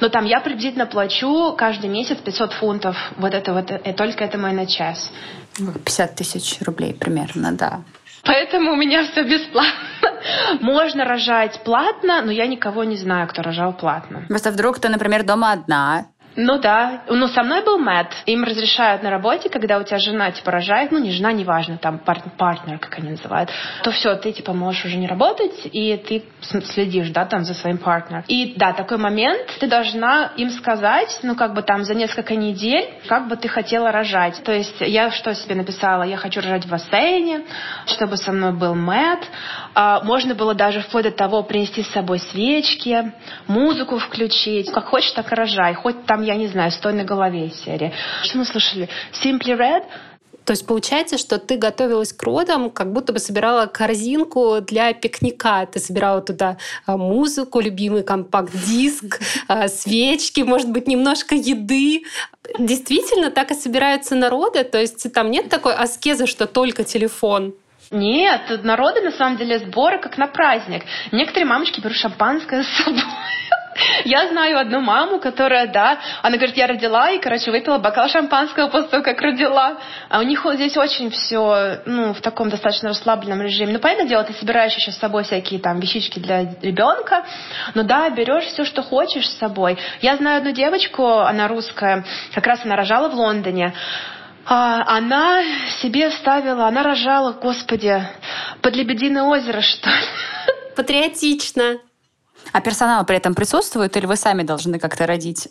Но 0.00 0.08
там 0.08 0.24
я 0.24 0.40
приблизительно 0.40 0.86
плачу 0.86 1.54
каждый 1.56 1.88
месяц 1.88 2.18
500 2.18 2.52
фунтов. 2.54 2.96
Вот 3.16 3.32
это 3.32 3.52
вот, 3.52 3.70
и 3.70 3.92
только 3.92 4.24
это 4.24 4.36
мой 4.36 4.52
на 4.52 4.66
час. 4.66 5.10
50 5.56 6.16
тысяч 6.16 6.60
рублей 6.62 6.94
примерно, 6.94 7.52
да. 7.52 7.82
Поэтому 8.24 8.72
у 8.72 8.76
меня 8.76 9.04
все 9.04 9.22
бесплатно. 9.22 9.94
Можно 10.60 11.04
рожать 11.04 11.60
платно, 11.64 12.22
но 12.22 12.32
я 12.32 12.46
никого 12.46 12.84
не 12.84 12.96
знаю, 12.96 13.28
кто 13.28 13.42
рожал 13.42 13.74
платно. 13.74 14.24
Просто 14.28 14.50
вдруг 14.50 14.78
ты, 14.78 14.88
например, 14.88 15.24
дома 15.24 15.52
одна, 15.52 16.06
Ну 16.36 16.58
да. 16.58 17.02
Ну, 17.08 17.28
со 17.28 17.42
мной 17.42 17.64
был 17.64 17.78
Мэтт. 17.78 18.12
Им 18.26 18.44
разрешают 18.44 19.02
на 19.02 19.10
работе, 19.10 19.48
когда 19.48 19.78
у 19.78 19.82
тебя 19.82 19.98
жена, 19.98 20.30
типа, 20.30 20.50
рожает, 20.50 20.90
ну, 20.90 20.98
не 20.98 21.10
жена, 21.10 21.32
неважно, 21.32 21.78
там, 21.78 21.98
пар- 21.98 22.22
партнер, 22.36 22.78
как 22.78 22.98
они 22.98 23.10
называют, 23.10 23.50
то 23.82 23.90
все, 23.90 24.14
ты, 24.16 24.32
типа, 24.32 24.52
можешь 24.52 24.84
уже 24.84 24.96
не 24.96 25.06
работать, 25.06 25.54
и 25.64 25.96
ты 25.96 26.24
следишь, 26.72 27.10
да, 27.10 27.24
там, 27.24 27.44
за 27.44 27.54
своим 27.54 27.78
партнером. 27.78 28.24
И, 28.28 28.54
да, 28.56 28.72
такой 28.72 28.98
момент, 28.98 29.46
ты 29.60 29.66
должна 29.66 30.32
им 30.36 30.50
сказать, 30.50 31.20
ну, 31.22 31.36
как 31.36 31.54
бы 31.54 31.62
там, 31.62 31.84
за 31.84 31.94
несколько 31.94 32.34
недель, 32.34 32.88
как 33.06 33.28
бы 33.28 33.36
ты 33.36 33.48
хотела 33.48 33.92
рожать. 33.92 34.42
То 34.44 34.52
есть 34.52 34.80
я 34.80 35.10
что 35.10 35.34
себе 35.34 35.54
написала? 35.54 36.02
Я 36.02 36.16
хочу 36.16 36.40
рожать 36.40 36.64
в 36.64 36.70
бассейне, 36.70 37.42
чтобы 37.86 38.16
со 38.16 38.32
мной 38.32 38.52
был 38.52 38.74
Мэтт. 38.74 39.28
А, 39.74 40.00
можно 40.02 40.34
было 40.34 40.54
даже 40.54 40.80
вплоть 40.80 41.04
до 41.04 41.10
того 41.10 41.42
принести 41.42 41.82
с 41.82 41.90
собой 41.90 42.18
свечки, 42.18 43.12
музыку 43.46 43.98
включить. 43.98 44.70
Как 44.72 44.86
хочешь, 44.86 45.12
так 45.12 45.30
и 45.30 45.34
рожай. 45.34 45.74
Хоть 45.74 46.06
там 46.06 46.23
я 46.24 46.36
не 46.36 46.48
знаю, 46.48 46.70
стой 46.70 46.92
на 46.94 47.04
голове 47.04 47.50
серии. 47.50 47.92
Что 48.22 48.38
мы 48.38 48.44
слышали? 48.44 48.88
Simply 49.22 49.56
Red? 49.56 49.84
То 50.44 50.52
есть 50.52 50.66
получается, 50.66 51.16
что 51.16 51.38
ты 51.38 51.56
готовилась 51.56 52.12
к 52.12 52.22
родам, 52.22 52.70
как 52.70 52.92
будто 52.92 53.12
бы 53.12 53.18
собирала 53.18 53.66
корзинку 53.66 54.60
для 54.60 54.92
пикника. 54.92 55.66
Ты 55.66 55.80
собирала 55.80 56.20
туда 56.20 56.58
а, 56.86 56.98
музыку, 56.98 57.60
любимый 57.60 58.02
компакт-диск, 58.02 59.20
а, 59.48 59.68
свечки, 59.68 60.42
может 60.42 60.70
быть, 60.70 60.86
немножко 60.86 61.34
еды. 61.34 62.02
Действительно, 62.58 63.30
так 63.30 63.52
и 63.52 63.54
собираются 63.54 64.14
народы? 64.14 64.64
То 64.64 64.78
есть 64.78 65.10
там 65.14 65.30
нет 65.30 65.48
такой 65.48 65.74
аскезы, 65.74 66.26
что 66.26 66.46
только 66.46 66.84
телефон? 66.84 67.54
Нет, 67.90 68.64
народы 68.64 69.00
на 69.02 69.12
самом 69.12 69.36
деле 69.36 69.60
сборы 69.60 69.98
как 69.98 70.18
на 70.18 70.26
праздник. 70.26 70.82
Некоторые 71.12 71.46
мамочки 71.46 71.80
берут 71.80 71.96
шампанское 71.96 72.64
с 72.64 72.84
собой. 72.84 73.02
Я 74.04 74.28
знаю 74.28 74.58
одну 74.58 74.80
маму, 74.80 75.18
которая, 75.18 75.66
да, 75.66 75.98
она 76.22 76.36
говорит, 76.36 76.56
я 76.56 76.66
родила 76.66 77.10
и, 77.10 77.18
короче, 77.18 77.50
выпила 77.50 77.78
бокал 77.78 78.08
шампанского 78.08 78.68
после 78.68 78.88
того, 78.88 79.02
как 79.02 79.20
родила. 79.20 79.78
А 80.08 80.20
у 80.20 80.22
них 80.22 80.44
вот 80.44 80.54
здесь 80.54 80.76
очень 80.76 81.10
все, 81.10 81.80
ну, 81.86 82.14
в 82.14 82.20
таком 82.20 82.50
достаточно 82.50 82.90
расслабленном 82.90 83.42
режиме. 83.42 83.72
Ну, 83.72 83.78
понятное 83.78 84.06
дело, 84.06 84.24
ты 84.24 84.32
собираешь 84.34 84.74
еще 84.74 84.92
с 84.92 84.98
собой 84.98 85.24
всякие 85.24 85.60
там 85.60 85.80
вещички 85.80 86.18
для 86.18 86.54
ребенка, 86.62 87.24
но 87.74 87.82
да, 87.82 88.08
берешь 88.10 88.44
все, 88.44 88.64
что 88.64 88.82
хочешь 88.82 89.28
с 89.28 89.38
собой. 89.38 89.78
Я 90.00 90.16
знаю 90.16 90.38
одну 90.38 90.52
девочку, 90.52 91.06
она 91.06 91.48
русская, 91.48 92.04
как 92.34 92.46
раз 92.46 92.60
она 92.64 92.76
рожала 92.76 93.08
в 93.08 93.14
Лондоне. 93.14 93.74
А, 94.46 94.84
она 94.86 95.42
себе 95.80 96.10
ставила, 96.10 96.66
она 96.66 96.82
рожала, 96.82 97.32
господи, 97.32 98.02
под 98.60 98.76
Лебединое 98.76 99.22
озеро, 99.22 99.60
что 99.60 99.88
ли. 99.88 99.96
Патриотично. 100.76 101.78
А 102.54 102.60
персонал 102.60 103.04
при 103.04 103.16
этом 103.16 103.34
присутствует 103.34 103.96
или 103.96 104.06
вы 104.06 104.14
сами 104.14 104.44
должны 104.44 104.78
как-то 104.78 105.08
родить? 105.08 105.48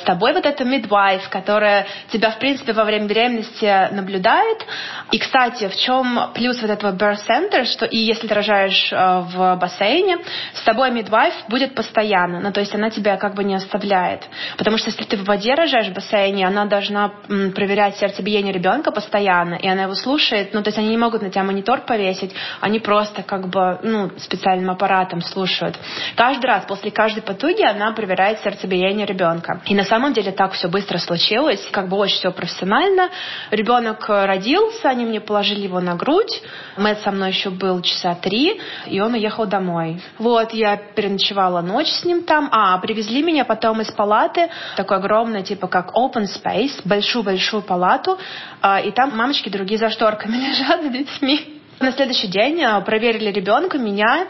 С 0.00 0.02
тобой 0.02 0.32
вот 0.32 0.46
эта 0.46 0.64
midwife, 0.64 1.28
которая 1.30 1.86
тебя, 2.10 2.30
в 2.30 2.38
принципе, 2.38 2.72
во 2.72 2.84
время 2.84 3.06
беременности 3.06 3.92
наблюдает. 3.92 4.64
И, 5.10 5.18
кстати, 5.18 5.68
в 5.68 5.76
чем 5.76 6.30
плюс 6.34 6.60
вот 6.62 6.70
этого 6.70 6.92
birth 6.92 7.20
center, 7.28 7.64
что 7.64 7.86
и 7.86 7.98
если 7.98 8.26
ты 8.26 8.34
рожаешь 8.34 8.92
э, 8.92 8.96
в 8.96 9.56
бассейне, 9.56 10.18
с 10.54 10.62
тобой 10.62 10.90
midwife 10.90 11.34
будет 11.48 11.74
постоянно. 11.74 12.40
Ну, 12.40 12.52
то 12.52 12.60
есть 12.60 12.74
она 12.74 12.90
тебя 12.90 13.16
как 13.16 13.34
бы 13.34 13.44
не 13.44 13.54
оставляет. 13.54 14.28
Потому 14.56 14.78
что 14.78 14.90
если 14.90 15.04
ты 15.04 15.16
в 15.16 15.24
воде 15.24 15.54
рожаешь 15.54 15.88
в 15.88 15.92
бассейне, 15.92 16.46
она 16.46 16.64
должна 16.64 17.12
проверять 17.54 17.96
сердцебиение 17.96 18.52
ребенка 18.52 18.90
постоянно, 18.90 19.54
и 19.54 19.68
она 19.68 19.82
его 19.82 19.94
слушает. 19.94 20.54
Ну, 20.54 20.62
то 20.62 20.68
есть 20.68 20.78
они 20.78 20.88
не 20.88 20.96
могут 20.96 21.22
на 21.22 21.30
тебя 21.30 21.44
монитор 21.44 21.82
повесить, 21.82 22.34
они 22.60 22.78
просто 22.78 23.22
как 23.22 23.48
бы, 23.48 23.78
ну, 23.82 24.10
специальным 24.18 24.70
аппаратом 24.70 25.20
слушают. 25.20 25.78
Каждый 26.16 26.46
раз, 26.46 26.64
после 26.64 26.90
каждой 26.90 27.22
потуги, 27.22 27.62
она 27.62 27.92
проверяет 27.92 28.40
сердцебиение 28.40 29.06
ребенка. 29.06 29.60
И 29.66 29.74
на 29.74 29.84
самом 29.90 30.12
деле 30.12 30.32
так 30.32 30.52
все 30.52 30.68
быстро 30.68 30.98
случилось, 30.98 31.66
как 31.70 31.88
бы 31.88 31.96
очень 31.96 32.16
все 32.16 32.30
профессионально. 32.30 33.10
Ребенок 33.50 34.08
родился, 34.08 34.88
они 34.88 35.04
мне 35.04 35.20
положили 35.20 35.62
его 35.62 35.80
на 35.80 35.96
грудь. 35.96 36.42
Мэтт 36.76 37.02
со 37.02 37.10
мной 37.10 37.30
еще 37.30 37.50
был 37.50 37.82
часа 37.82 38.14
три, 38.14 38.60
и 38.86 39.00
он 39.00 39.14
уехал 39.14 39.46
домой. 39.46 40.00
Вот, 40.18 40.52
я 40.52 40.76
переночевала 40.76 41.60
ночь 41.60 41.88
с 41.88 42.04
ним 42.04 42.22
там. 42.22 42.48
А, 42.52 42.78
привезли 42.78 43.22
меня 43.22 43.44
потом 43.44 43.80
из 43.80 43.90
палаты, 43.90 44.48
такой 44.76 44.98
огромный, 44.98 45.42
типа 45.42 45.66
как 45.66 45.92
open 45.96 46.26
space, 46.26 46.80
большую-большую 46.84 47.62
палату, 47.62 48.18
а, 48.62 48.80
и 48.80 48.92
там 48.92 49.16
мамочки 49.16 49.48
другие 49.48 49.78
за 49.78 49.90
шторками 49.90 50.36
лежат 50.48 50.82
с 50.84 50.88
детьми. 50.88 51.60
На 51.80 51.92
следующий 51.92 52.28
день 52.28 52.62
а, 52.62 52.78
проверили 52.82 53.32
ребенка, 53.32 53.78
меня, 53.78 54.26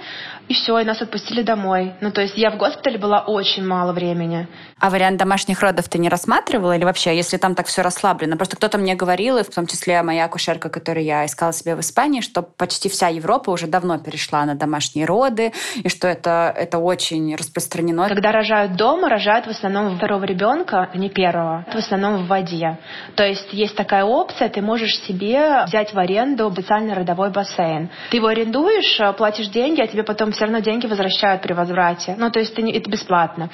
и 0.49 0.55
все, 0.55 0.79
и 0.79 0.85
нас 0.85 1.01
отпустили 1.01 1.43
домой. 1.43 1.95
Ну, 2.01 2.11
то 2.11 2.21
есть 2.21 2.37
я 2.37 2.51
в 2.51 2.57
госпитале 2.57 2.99
была 2.99 3.21
очень 3.21 3.65
мало 3.67 3.93
времени. 3.93 4.49
А 4.79 4.91
вариант 4.91 5.19
домашних 5.19 5.61
родов 5.61 5.89
ты 5.89 5.99
не 5.99 6.09
рассматривала 6.09 6.77
или 6.77 6.85
вообще, 6.85 7.17
если 7.17 7.37
там 7.37 7.55
так 7.55 7.67
все 7.67 7.83
расслаблено? 7.83 8.37
Просто 8.37 8.57
кто-то 8.57 8.79
мне 8.79 8.95
говорил, 8.95 9.39
и 9.39 9.43
в 9.43 9.51
том 9.51 9.67
числе 9.67 10.03
моя 10.03 10.25
акушерка, 10.25 10.69
которую 10.71 11.05
я 11.05 11.27
искала 11.27 11.53
себе 11.53 11.77
в 11.77 11.81
Испании, 11.81 12.21
что 12.21 12.43
почти 12.43 12.89
вся 12.89 13.09
Европа 13.09 13.51
уже 13.51 13.67
давно 13.67 13.99
перешла 13.99 14.45
на 14.45 14.55
домашние 14.55 15.07
роды, 15.07 15.53
и 15.77 15.89
что 15.89 16.09
это, 16.09 16.53
это 16.57 16.79
очень 16.79 17.35
распространено. 17.35 18.09
Когда 18.09 18.33
рожают 18.33 18.77
дома, 18.77 19.09
рожают 19.09 19.47
в 19.47 19.51
основном 19.51 19.97
второго 19.97 20.25
ребенка, 20.25 20.89
а 20.93 20.97
не 20.97 21.11
первого. 21.11 21.67
В 21.73 21.77
основном 21.77 22.25
в 22.25 22.27
воде. 22.27 22.79
То 23.17 23.25
есть 23.25 23.53
есть 23.53 23.77
такая 23.77 24.05
опция, 24.05 24.49
ты 24.49 24.63
можешь 24.63 24.99
себе 25.01 25.65
взять 25.67 25.93
в 25.93 25.99
аренду 25.99 26.51
специальный 26.51 26.95
родовой 26.95 27.31
бассейн. 27.31 27.91
Ты 28.11 28.19
его 28.19 28.29
арендуешь, 28.29 29.01
платишь 29.17 29.49
деньги, 29.49 29.81
а 29.81 29.87
тебе 29.87 30.03
потом 30.03 30.33
все 30.41 30.47
равно 30.47 30.61
деньги 30.61 30.87
возвращают 30.87 31.43
при 31.43 31.53
возврате. 31.53 32.15
Ну, 32.17 32.31
то 32.31 32.39
есть 32.39 32.59
это, 32.59 32.67
это 32.67 32.91
бесплатно. 32.91 33.51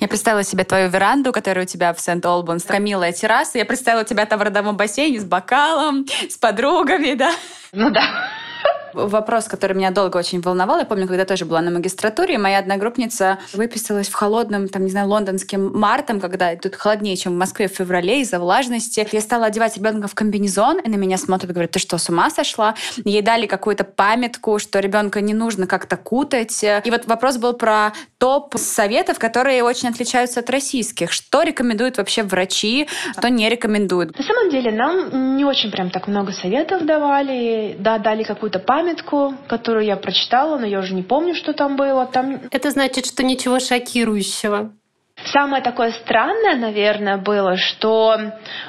Я 0.00 0.08
представила 0.08 0.42
себе 0.42 0.64
твою 0.64 0.88
веранду, 0.88 1.30
которая 1.30 1.64
у 1.64 1.68
тебя 1.68 1.94
в 1.94 2.00
Сент-Олбанс, 2.00 2.64
Камилая 2.64 3.12
терраса. 3.12 3.58
Я 3.58 3.64
представила 3.64 4.04
тебя 4.04 4.26
там 4.26 4.40
в 4.40 4.42
родовом 4.42 4.76
бассейне 4.76 5.20
с 5.20 5.24
бокалом, 5.24 6.06
с 6.28 6.36
подругами, 6.36 7.14
да? 7.14 7.30
Ну 7.72 7.90
да 7.90 8.02
вопрос, 8.94 9.46
который 9.46 9.76
меня 9.76 9.90
долго 9.90 10.16
очень 10.16 10.40
волновал. 10.40 10.78
Я 10.78 10.84
помню, 10.84 11.06
когда 11.06 11.24
тоже 11.24 11.44
была 11.44 11.60
на 11.60 11.70
магистратуре, 11.70 12.38
моя 12.38 12.58
одногруппница 12.58 13.38
выписалась 13.52 14.08
в 14.08 14.14
холодном, 14.14 14.68
там, 14.68 14.84
не 14.84 14.90
знаю, 14.90 15.08
лондонским 15.08 15.78
мартом, 15.78 16.20
когда 16.20 16.54
тут 16.56 16.76
холоднее, 16.76 17.16
чем 17.16 17.32
в 17.32 17.36
Москве 17.36 17.68
в 17.68 17.72
феврале 17.72 18.20
из-за 18.20 18.38
влажности. 18.38 19.06
Я 19.10 19.20
стала 19.20 19.46
одевать 19.46 19.76
ребенка 19.76 20.08
в 20.08 20.14
комбинезон, 20.14 20.78
и 20.80 20.88
на 20.88 20.96
меня 20.96 21.16
смотрят 21.16 21.52
говорят, 21.52 21.72
ты 21.72 21.78
что, 21.78 21.98
с 21.98 22.08
ума 22.08 22.30
сошла? 22.30 22.74
Ей 23.04 23.22
дали 23.22 23.46
какую-то 23.46 23.84
памятку, 23.84 24.58
что 24.58 24.80
ребенка 24.80 25.20
не 25.20 25.34
нужно 25.34 25.66
как-то 25.66 25.96
кутать. 25.96 26.62
И 26.62 26.90
вот 26.90 27.06
вопрос 27.06 27.36
был 27.38 27.54
про 27.54 27.92
топ 28.18 28.54
советов, 28.56 29.18
которые 29.18 29.62
очень 29.62 29.88
отличаются 29.88 30.40
от 30.40 30.50
российских. 30.50 31.12
Что 31.12 31.42
рекомендуют 31.42 31.98
вообще 31.98 32.22
врачи, 32.22 32.88
что 33.12 33.28
не 33.28 33.48
рекомендуют? 33.48 34.16
На 34.18 34.24
самом 34.24 34.50
деле 34.50 34.70
нам 34.70 35.36
не 35.36 35.44
очень 35.44 35.70
прям 35.70 35.90
так 35.90 36.08
много 36.08 36.32
советов 36.32 36.84
давали. 36.84 37.76
Да, 37.78 37.98
дали 37.98 38.22
какую-то 38.22 38.58
памятку, 38.58 38.83
памятку, 38.84 39.34
которую 39.48 39.84
я 39.84 39.96
прочитала, 39.96 40.58
но 40.58 40.66
я 40.66 40.78
уже 40.80 40.94
не 40.94 41.02
помню, 41.02 41.34
что 41.34 41.52
там 41.52 41.76
было. 41.76 42.06
Там... 42.06 42.40
Это 42.50 42.70
значит, 42.70 43.06
что 43.06 43.22
ничего 43.22 43.58
шокирующего. 43.58 44.72
Самое 45.26 45.62
такое 45.62 45.92
странное, 45.92 46.56
наверное, 46.56 47.16
было, 47.16 47.56
что 47.56 48.18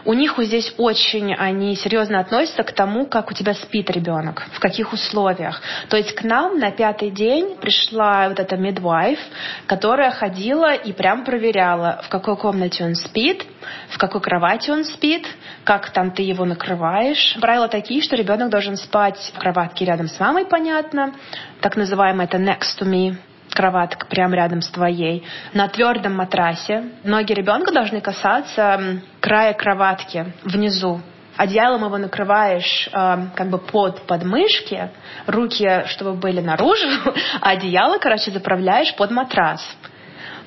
у 0.05 0.13
них 0.13 0.37
вот 0.37 0.45
здесь 0.45 0.73
очень 0.77 1.33
они 1.33 1.75
серьезно 1.75 2.19
относятся 2.19 2.63
к 2.63 2.71
тому, 2.71 3.05
как 3.07 3.29
у 3.29 3.33
тебя 3.33 3.53
спит 3.53 3.89
ребенок, 3.89 4.47
в 4.53 4.59
каких 4.59 4.93
условиях. 4.93 5.61
То 5.89 5.97
есть 5.97 6.13
к 6.15 6.23
нам 6.23 6.57
на 6.57 6.71
пятый 6.71 7.09
день 7.09 7.57
пришла 7.57 8.29
вот 8.29 8.39
эта 8.39 8.55
midwife, 8.55 9.19
которая 9.67 10.11
ходила 10.11 10.73
и 10.73 10.93
прям 10.93 11.25
проверяла, 11.25 12.01
в 12.05 12.09
какой 12.09 12.37
комнате 12.37 12.85
он 12.85 12.95
спит, 12.95 13.45
в 13.89 13.97
какой 13.97 14.21
кровати 14.21 14.71
он 14.71 14.85
спит, 14.85 15.27
как 15.65 15.89
там 15.89 16.11
ты 16.11 16.21
его 16.23 16.45
накрываешь. 16.45 17.35
Правила 17.41 17.67
такие, 17.67 18.01
что 18.01 18.15
ребенок 18.15 18.49
должен 18.49 18.77
спать 18.77 19.17
в 19.35 19.39
кроватке 19.39 19.85
рядом 19.85 20.07
с 20.07 20.17
мамой, 20.19 20.45
понятно, 20.45 21.13
так 21.59 21.75
называемое 21.75 22.27
это 22.27 22.37
next 22.37 22.79
to 22.79 22.85
me, 22.85 23.17
кроватка 23.55 24.05
прямо 24.05 24.35
рядом 24.35 24.61
с 24.61 24.69
твоей, 24.69 25.23
на 25.53 25.67
твердом 25.67 26.13
матрасе. 26.15 26.83
Ноги 27.03 27.33
ребенка 27.33 27.71
должны 27.71 28.01
касаться 28.01 29.01
края 29.19 29.53
кроватки 29.53 30.33
внизу. 30.43 31.01
Одеялом 31.37 31.83
его 31.83 31.97
накрываешь 31.97 32.87
э, 32.91 33.27
как 33.35 33.49
бы 33.49 33.57
под 33.57 34.03
подмышки, 34.07 34.89
руки, 35.27 35.83
чтобы 35.87 36.13
были 36.13 36.39
наружу, 36.39 36.87
а 37.41 37.49
одеяло, 37.49 37.97
короче, 37.97 38.31
заправляешь 38.31 38.95
под 38.95 39.11
матрас. 39.11 39.61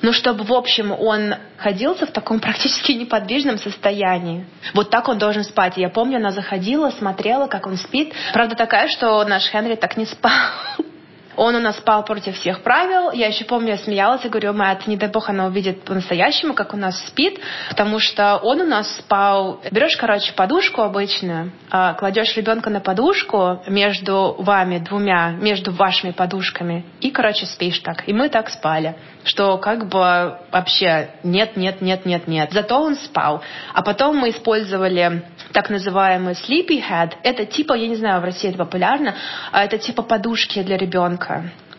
Ну, 0.01 0.13
чтобы, 0.13 0.45
в 0.45 0.53
общем, 0.53 0.91
он 0.91 1.35
ходился 1.57 2.05
в 2.05 2.11
таком 2.11 2.39
практически 2.45 2.93
неподвижном 2.93 3.57
состоянии. 3.57 4.47
Вот 4.73 4.89
так 4.89 5.07
он 5.09 5.17
должен 5.17 5.43
спать. 5.43 5.77
Я 5.77 5.89
помню, 5.89 6.17
она 6.17 6.31
заходила, 6.31 6.89
смотрела, 6.91 7.47
как 7.47 7.67
он 7.67 7.77
спит. 7.77 8.13
Правда 8.33 8.55
такая, 8.55 8.87
что 8.87 9.23
наш 9.25 9.49
Хенри 9.49 9.75
так 9.75 9.97
не 9.97 10.05
спал. 10.05 10.31
Он 11.39 11.55
у 11.55 11.59
нас 11.59 11.77
спал 11.77 12.03
против 12.03 12.35
всех 12.35 12.63
правил. 12.63 13.11
Я 13.11 13.27
еще 13.27 13.45
помню, 13.45 13.69
я 13.69 13.77
смеялась 13.77 14.25
и 14.25 14.27
говорю, 14.27 14.51
Мэтт, 14.51 14.87
не 14.87 14.97
дай 14.97 15.07
бог 15.07 15.29
она 15.29 15.45
увидит 15.45 15.85
по-настоящему, 15.85 16.53
как 16.53 16.73
у 16.73 16.77
нас 16.77 16.99
спит, 17.07 17.39
потому 17.69 17.99
что 17.99 18.35
он 18.43 18.59
у 18.59 18.65
нас 18.65 18.93
спал... 18.97 19.61
Берешь, 19.71 19.95
короче, 19.95 20.33
подушку 20.33 20.81
обычную, 20.81 21.53
а, 21.71 21.93
кладешь 21.93 22.35
ребенка 22.35 22.69
на 22.69 22.81
подушку 22.81 23.63
между 23.67 24.35
вами 24.37 24.79
двумя, 24.79 25.31
между 25.31 25.71
вашими 25.71 26.11
подушками, 26.11 26.83
и, 26.99 27.09
короче, 27.09 27.45
спишь 27.45 27.79
так. 27.79 28.03
И 28.09 28.11
мы 28.11 28.27
так 28.27 28.49
спали 28.49 28.97
что 29.23 29.57
как 29.57 29.87
бы 29.89 30.37
вообще 30.51 31.09
нет, 31.23 31.57
нет, 31.57 31.81
нет, 31.81 32.05
нет, 32.05 32.27
нет. 32.27 32.49
Зато 32.51 32.81
он 32.81 32.95
спал. 32.95 33.41
А 33.73 33.81
потом 33.81 34.17
мы 34.17 34.29
использовали 34.29 35.23
так 35.51 35.69
называемый 35.69 36.33
sleepy 36.33 36.81
head. 36.81 37.13
Это 37.23 37.45
типа, 37.45 37.73
я 37.73 37.87
не 37.87 37.95
знаю, 37.95 38.21
в 38.21 38.23
России 38.23 38.49
это 38.49 38.57
популярно, 38.57 39.15
а 39.51 39.63
это 39.63 39.77
типа 39.77 40.03
подушки 40.03 40.63
для 40.63 40.77
ребенка. 40.77 41.28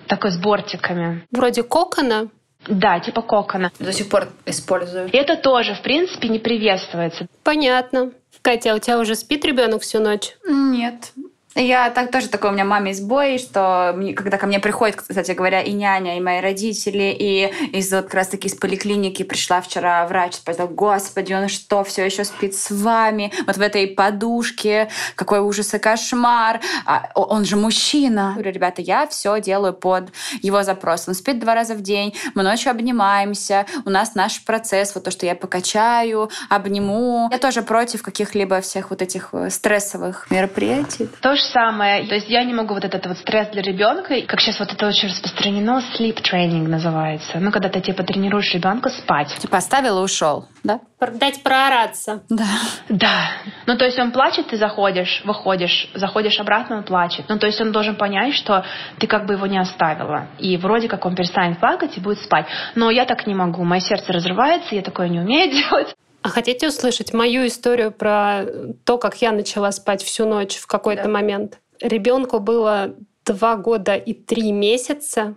Такой 0.06 0.30
с 0.30 0.38
бортиками. 0.38 1.26
Вроде 1.30 1.62
кокона? 1.62 2.28
Да, 2.68 3.00
типа 3.00 3.22
кокона. 3.22 3.70
До 3.78 3.92
сих 3.92 4.08
пор 4.08 4.28
использую. 4.44 5.08
И 5.08 5.16
это 5.16 5.36
тоже, 5.36 5.74
в 5.74 5.82
принципе, 5.82 6.28
не 6.28 6.38
приветствуется. 6.38 7.26
Понятно. 7.42 8.12
Катя, 8.42 8.72
а 8.72 8.76
у 8.76 8.78
тебя 8.78 8.98
уже 8.98 9.14
спит 9.14 9.44
ребенок 9.44 9.82
всю 9.82 10.00
ночь? 10.00 10.36
Нет. 10.46 11.12
Я 11.56 11.90
так 11.90 12.12
тоже 12.12 12.28
такой 12.28 12.50
у 12.50 12.52
меня 12.52 12.64
маме 12.64 12.94
сбой, 12.94 13.38
что 13.38 13.92
мне, 13.96 14.14
когда 14.14 14.38
ко 14.38 14.46
мне 14.46 14.60
приходит, 14.60 14.96
кстати 14.96 15.32
говоря, 15.32 15.60
и 15.60 15.72
няня, 15.72 16.16
и 16.16 16.20
мои 16.20 16.40
родители, 16.40 17.14
и 17.18 17.52
из 17.76 17.92
вот 17.92 18.04
как 18.04 18.14
раз 18.14 18.28
таки 18.28 18.46
из 18.46 18.54
поликлиники 18.54 19.24
пришла 19.24 19.60
вчера 19.60 20.06
врач, 20.06 20.34
сказал, 20.34 20.68
господи, 20.68 21.32
он 21.32 21.48
что, 21.48 21.82
все 21.82 22.04
еще 22.04 22.24
спит 22.24 22.54
с 22.54 22.70
вами? 22.70 23.32
Вот 23.46 23.56
в 23.56 23.60
этой 23.60 23.88
подушке, 23.88 24.90
какой 25.16 25.40
ужас 25.40 25.74
и 25.74 25.78
кошмар. 25.78 26.60
А, 26.86 27.10
он 27.14 27.44
же 27.44 27.56
мужчина. 27.56 28.28
Я 28.28 28.34
говорю, 28.34 28.52
ребята, 28.52 28.82
я 28.82 29.08
все 29.08 29.40
делаю 29.40 29.72
под 29.72 30.12
его 30.42 30.62
запрос. 30.62 31.08
Он 31.08 31.14
спит 31.14 31.40
два 31.40 31.56
раза 31.56 31.74
в 31.74 31.82
день, 31.82 32.14
мы 32.34 32.44
ночью 32.44 32.70
обнимаемся, 32.70 33.66
у 33.84 33.90
нас 33.90 34.14
наш 34.14 34.44
процесс, 34.44 34.94
вот 34.94 35.02
то, 35.02 35.10
что 35.10 35.26
я 35.26 35.34
покачаю, 35.34 36.30
обниму. 36.48 37.28
Я 37.32 37.38
тоже 37.38 37.62
против 37.62 38.02
каких-либо 38.02 38.60
всех 38.60 38.90
вот 38.90 39.02
этих 39.02 39.30
э, 39.32 39.50
стрессовых 39.50 40.30
мероприятий. 40.30 41.08
То 41.20 41.39
же 41.40 41.46
самое. 41.46 42.06
То 42.06 42.14
есть 42.14 42.28
я 42.28 42.44
не 42.44 42.54
могу 42.54 42.74
вот 42.74 42.84
этот 42.84 43.06
вот 43.06 43.18
стресс 43.18 43.48
для 43.48 43.62
ребенка, 43.62 44.20
как 44.26 44.40
сейчас 44.40 44.58
вот 44.60 44.72
это 44.72 44.86
очень 44.86 45.08
распространено, 45.08 45.82
sleep 45.96 46.22
training 46.22 46.68
называется. 46.68 47.38
Ну, 47.40 47.50
когда 47.50 47.68
ты 47.68 47.80
типа 47.80 48.02
тренируешь 48.02 48.52
ребенка 48.54 48.90
спать. 48.90 49.34
Типа 49.38 49.58
оставил 49.58 49.98
и 49.98 50.02
ушел, 50.02 50.46
да? 50.62 50.80
Дать 51.00 51.42
проораться. 51.42 52.22
Да. 52.28 52.44
Да. 52.88 53.30
Ну, 53.66 53.76
то 53.76 53.86
есть 53.86 53.98
он 53.98 54.12
плачет, 54.12 54.48
ты 54.48 54.56
заходишь, 54.56 55.22
выходишь, 55.24 55.90
заходишь 55.94 56.38
обратно, 56.38 56.78
он 56.78 56.84
плачет. 56.84 57.24
Ну, 57.28 57.38
то 57.38 57.46
есть 57.46 57.60
он 57.60 57.72
должен 57.72 57.96
понять, 57.96 58.34
что 58.34 58.64
ты 58.98 59.06
как 59.06 59.26
бы 59.26 59.34
его 59.34 59.46
не 59.46 59.58
оставила. 59.58 60.28
И 60.38 60.56
вроде 60.56 60.88
как 60.88 61.04
он 61.06 61.14
перестанет 61.14 61.58
плакать 61.58 61.96
и 61.96 62.00
будет 62.00 62.18
спать. 62.18 62.46
Но 62.74 62.90
я 62.90 63.06
так 63.06 63.26
не 63.26 63.34
могу. 63.34 63.64
Мое 63.64 63.80
сердце 63.80 64.12
разрывается, 64.12 64.74
я 64.74 64.82
такое 64.82 65.08
не 65.08 65.20
умею 65.20 65.50
делать. 65.70 65.94
А 66.22 66.28
хотите 66.28 66.68
услышать 66.68 67.14
мою 67.14 67.46
историю 67.46 67.92
про 67.92 68.44
то, 68.84 68.98
как 68.98 69.22
я 69.22 69.32
начала 69.32 69.72
спать 69.72 70.02
всю 70.02 70.26
ночь 70.26 70.56
в 70.56 70.66
какой-то 70.66 71.04
да. 71.04 71.08
момент? 71.08 71.58
Ребенку 71.80 72.40
было 72.40 72.94
два 73.24 73.56
года 73.56 73.94
и 73.94 74.12
три 74.12 74.52
месяца. 74.52 75.34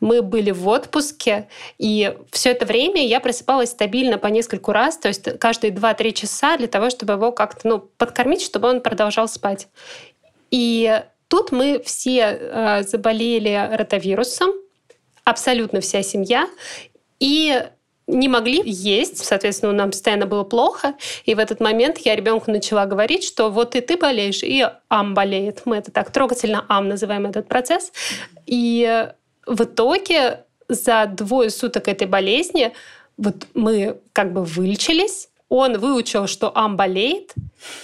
Мы 0.00 0.22
были 0.22 0.50
в 0.50 0.68
отпуске, 0.68 1.48
и 1.78 2.16
все 2.30 2.50
это 2.50 2.66
время 2.66 3.06
я 3.06 3.20
просыпалась 3.20 3.70
стабильно 3.70 4.18
по 4.18 4.26
нескольку 4.26 4.72
раз, 4.72 4.98
то 4.98 5.08
есть 5.08 5.38
каждые 5.38 5.72
2-3 5.72 6.12
часа 6.12 6.56
для 6.58 6.68
того, 6.68 6.90
чтобы 6.90 7.14
его 7.14 7.32
как-то 7.32 7.66
ну, 7.66 7.78
подкормить, 7.78 8.42
чтобы 8.42 8.68
он 8.68 8.82
продолжал 8.82 9.28
спать. 9.28 9.68
И 10.50 11.02
тут 11.28 11.52
мы 11.52 11.82
все 11.84 12.38
э, 12.38 12.82
заболели 12.82 13.70
ротавирусом, 13.72 14.50
абсолютно 15.24 15.80
вся 15.80 16.02
семья, 16.02 16.46
и 17.18 17.62
не 18.06 18.28
могли 18.28 18.62
есть, 18.64 19.24
соответственно, 19.24 19.72
нам 19.72 19.90
постоянно 19.90 20.26
было 20.26 20.44
плохо. 20.44 20.94
И 21.24 21.34
в 21.34 21.38
этот 21.38 21.60
момент 21.60 21.98
я 21.98 22.16
ребенку 22.16 22.50
начала 22.50 22.86
говорить, 22.86 23.24
что 23.24 23.50
вот 23.50 23.76
и 23.76 23.80
ты 23.80 23.96
болеешь, 23.96 24.42
и 24.42 24.66
ам 24.88 25.14
болеет. 25.14 25.62
Мы 25.64 25.76
это 25.76 25.90
так 25.90 26.10
трогательно 26.10 26.64
ам 26.68 26.88
называем 26.88 27.26
этот 27.26 27.48
процесс. 27.48 27.92
И 28.46 29.08
в 29.46 29.64
итоге 29.64 30.44
за 30.68 31.06
двое 31.06 31.50
суток 31.50 31.88
этой 31.88 32.06
болезни 32.06 32.72
вот 33.16 33.46
мы 33.54 34.00
как 34.12 34.32
бы 34.32 34.44
вылечились, 34.44 35.28
он 35.52 35.76
выучил, 35.76 36.26
что 36.26 36.50
ам 36.54 36.78
болеет, 36.78 37.34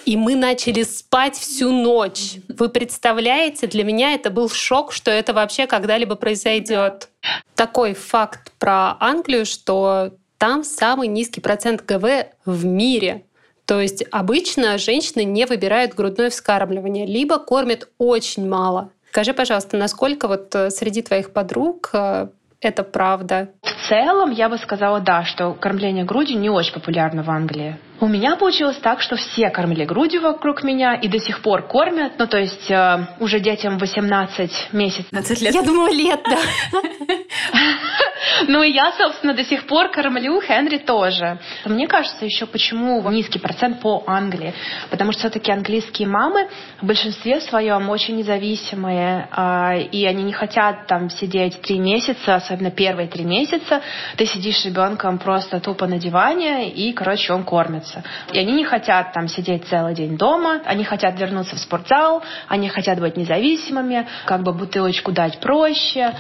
и 0.07 0.17
мы 0.17 0.37
начали 0.37 0.85
спать 0.85 1.37
всю 1.37 1.71
ночь. 1.71 2.37
Вы 2.49 2.71
представляете, 2.71 3.67
для 3.67 3.85
меня 3.85 4.15
это 4.15 4.31
был 4.31 4.49
шок, 4.49 4.91
что 4.91 5.11
это 5.11 5.35
вообще 5.35 5.67
когда-либо 5.67 6.15
произойдет. 6.15 7.11
Такой 7.55 7.93
факт 7.93 8.53
про 8.59 8.97
Англию, 9.01 9.45
что 9.45 10.13
там 10.39 10.65
самый 10.65 11.09
низкий 11.09 11.43
процент 11.43 11.85
ГВ 11.85 12.29
в 12.47 12.65
мире. 12.65 13.27
То 13.67 13.83
есть 13.83 14.03
обычно 14.11 14.79
женщины 14.79 15.25
не 15.25 15.45
выбирают 15.45 15.93
грудное 15.93 16.31
вскармливание, 16.31 17.05
либо 17.05 17.39
кормят 17.39 17.91
очень 17.99 18.49
мало. 18.49 18.93
Скажи, 19.11 19.35
пожалуйста, 19.35 19.77
насколько 19.77 20.27
вот 20.27 20.55
э, 20.55 20.71
среди 20.71 21.03
твоих 21.03 21.35
подруг 21.35 21.91
э, 21.93 22.29
это 22.61 22.83
правда? 22.83 23.51
В 23.63 23.89
целом, 23.89 24.31
я 24.31 24.49
бы 24.49 24.59
сказала, 24.59 25.01
да, 25.01 25.25
что 25.25 25.53
кормление 25.55 26.05
грудью 26.05 26.39
не 26.39 26.51
очень 26.51 26.73
популярно 26.73 27.23
в 27.23 27.31
Англии. 27.31 27.79
У 28.01 28.07
меня 28.07 28.37
получилось 28.37 28.77
так, 28.77 29.01
что 29.01 29.17
все 29.17 29.51
кормили 29.51 29.85
грудью 29.85 30.21
вокруг 30.21 30.63
меня 30.63 30.95
и 30.95 31.09
до 31.09 31.19
сих 31.19 31.43
пор 31.43 31.63
кормят. 31.63 32.13
Ну, 32.19 32.27
то 32.27 32.39
есть 32.39 32.71
э, 32.71 33.07
уже 33.19 33.41
детям 33.41 33.79
18 33.79 34.73
месяцев. 34.73 35.11
15 35.11 35.41
лет. 35.43 35.55
Я 35.55 35.63
думала, 35.63 35.91
лет, 35.91 36.21
да. 36.25 36.39
Ну 38.49 38.63
и 38.63 38.71
я, 38.71 38.93
собственно, 38.93 39.35
до 39.35 39.45
сих 39.45 39.67
пор 39.67 39.91
кормлю 39.91 40.41
Хенри 40.41 40.79
тоже. 40.79 41.39
Мне 41.65 41.87
кажется, 41.87 42.25
еще 42.25 42.47
почему 42.47 43.09
низкий 43.11 43.39
процент 43.39 43.81
по 43.81 44.03
Англии. 44.07 44.55
Потому 44.91 45.13
что 45.13 45.21
все-таки 45.21 45.51
английские 45.53 46.09
мамы 46.09 46.49
в 46.81 46.87
большинстве 46.87 47.41
своем 47.41 47.89
очень 47.89 48.17
независимые. 48.17 49.29
А, 49.31 49.77
и 49.77 50.05
они 50.05 50.23
не 50.23 50.33
хотят 50.33 50.87
там 50.87 51.11
сидеть 51.11 51.61
три 51.63 51.79
месяца, 51.79 52.37
особенно 52.37 52.71
первые 52.71 53.09
три 53.09 53.25
месяца. 53.25 53.81
Ты 54.17 54.27
сидишь 54.27 54.59
с 54.59 54.65
ребенком 54.65 55.19
просто 55.19 55.61
тупо 55.61 55.87
на 55.87 55.99
диване, 55.99 56.71
и, 56.71 56.93
короче, 56.93 57.33
он 57.33 57.45
кормится. 57.45 58.03
И 58.33 58.39
они 58.39 58.53
не 58.53 58.65
хотят 58.65 59.13
там 59.13 59.29
сидеть 59.29 59.67
целый 59.67 59.95
день 59.95 60.17
дома. 60.17 60.61
Они 60.65 60.85
хотят 60.85 61.19
вернуться 61.19 61.57
в 61.57 61.59
спортзал. 61.59 62.23
Они 62.49 62.69
хотят 62.69 63.01
быть 63.01 63.17
независимыми. 63.17 64.07
Как 64.25 64.43
бы 64.43 64.53
бутылочку 64.53 65.13
дать 65.13 65.41
проще. 65.41 66.15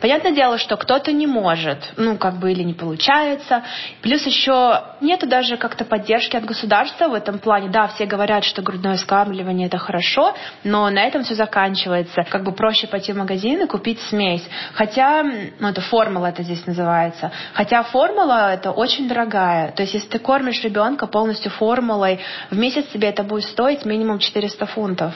Понятное 0.00 0.32
дело, 0.32 0.58
что 0.58 0.76
кто-то 0.76 1.12
не 1.12 1.26
может, 1.26 1.92
ну, 1.96 2.16
как 2.16 2.38
бы 2.38 2.52
или 2.52 2.62
не 2.62 2.74
получается. 2.74 3.62
Плюс 4.02 4.24
еще 4.26 4.82
нету 5.00 5.26
даже 5.26 5.56
как-то 5.56 5.84
поддержки 5.84 6.36
от 6.36 6.44
государства 6.44 7.08
в 7.08 7.14
этом 7.14 7.38
плане. 7.38 7.68
Да, 7.68 7.88
все 7.88 8.06
говорят, 8.06 8.44
что 8.44 8.62
грудное 8.62 8.96
скармливание 8.96 9.66
это 9.66 9.78
хорошо, 9.78 10.34
но 10.64 10.88
на 10.90 11.02
этом 11.02 11.24
все 11.24 11.34
заканчивается. 11.34 12.22
Как 12.30 12.44
бы 12.44 12.52
проще 12.52 12.86
пойти 12.86 13.12
в 13.12 13.16
магазин 13.16 13.62
и 13.62 13.66
купить 13.66 14.00
смесь. 14.02 14.46
Хотя, 14.74 15.22
ну, 15.22 15.68
это 15.68 15.80
формула 15.80 16.26
это 16.26 16.42
здесь 16.42 16.64
называется. 16.66 17.32
Хотя 17.54 17.82
формула 17.82 18.52
это 18.54 18.70
очень 18.70 19.08
дорогая. 19.08 19.72
То 19.72 19.82
есть, 19.82 19.94
если 19.94 20.08
ты 20.08 20.18
кормишь 20.18 20.62
ребенка 20.62 21.06
полностью 21.06 21.50
формулой, 21.50 22.20
в 22.50 22.56
месяц 22.56 22.86
тебе 22.92 23.08
это 23.08 23.22
будет 23.22 23.44
стоить 23.44 23.84
минимум 23.84 24.18
400 24.18 24.66
фунтов. 24.66 25.14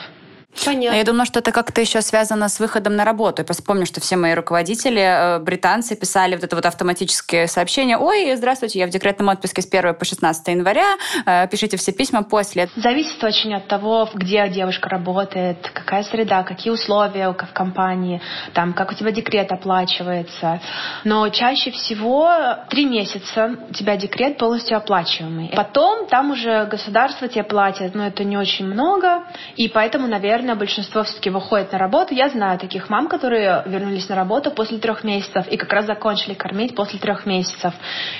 Понятно. 0.65 0.97
Я 0.97 1.03
думаю, 1.03 1.25
что 1.25 1.39
это 1.39 1.51
как-то 1.51 1.81
еще 1.81 2.01
связано 2.01 2.47
с 2.47 2.59
выходом 2.59 2.95
на 2.95 3.05
работу. 3.05 3.43
Я 3.47 3.53
вспомню, 3.53 3.85
что 3.85 3.99
все 3.99 4.15
мои 4.15 4.33
руководители, 4.33 5.01
э, 5.01 5.39
британцы, 5.39 5.95
писали 5.95 6.35
вот 6.35 6.43
это 6.43 6.55
вот 6.55 6.65
автоматическое 6.65 7.47
сообщение. 7.47 7.97
Ой, 7.97 8.35
здравствуйте, 8.35 8.79
я 8.79 8.87
в 8.87 8.89
декретном 8.89 9.29
отпуске 9.29 9.61
с 9.61 9.67
1 9.67 9.93
по 9.95 10.05
16 10.05 10.47
января. 10.49 10.95
Э, 11.25 11.47
пишите 11.47 11.77
все 11.77 11.91
письма 11.91 12.23
после. 12.23 12.69
Зависит 12.75 13.23
очень 13.23 13.53
от 13.55 13.67
того, 13.67 14.09
где 14.13 14.47
девушка 14.49 14.89
работает, 14.89 15.57
какая 15.73 16.03
среда, 16.03 16.43
какие 16.43 16.71
условия 16.71 17.29
в 17.29 17.53
компании, 17.53 18.21
там, 18.53 18.73
как 18.73 18.91
у 18.91 18.93
тебя 18.95 19.11
декрет 19.11 19.51
оплачивается. 19.51 20.61
Но 21.03 21.27
чаще 21.29 21.71
всего 21.71 22.29
три 22.69 22.85
месяца 22.85 23.57
у 23.69 23.73
тебя 23.73 23.97
декрет 23.97 24.37
полностью 24.37 24.77
оплачиваемый. 24.77 25.51
Потом 25.55 26.07
там 26.07 26.31
уже 26.31 26.65
государство 26.65 27.27
тебе 27.27 27.43
платит, 27.43 27.95
но 27.95 28.07
это 28.07 28.23
не 28.23 28.37
очень 28.37 28.65
много, 28.65 29.23
и 29.55 29.67
поэтому, 29.67 30.07
наверное, 30.07 30.42
наверное, 30.43 30.59
большинство 30.59 31.03
все-таки 31.03 31.29
выходит 31.29 31.71
на 31.71 31.77
работу. 31.77 32.13
Я 32.13 32.29
знаю 32.29 32.59
таких 32.59 32.89
мам, 32.89 33.07
которые 33.07 33.63
вернулись 33.65 34.09
на 34.09 34.15
работу 34.15 34.51
после 34.51 34.77
трех 34.77 35.03
месяцев 35.03 35.47
и 35.47 35.57
как 35.57 35.71
раз 35.71 35.85
закончили 35.85 36.33
кормить 36.33 36.75
после 36.75 36.99
трех 36.99 37.25
месяцев. 37.25 37.73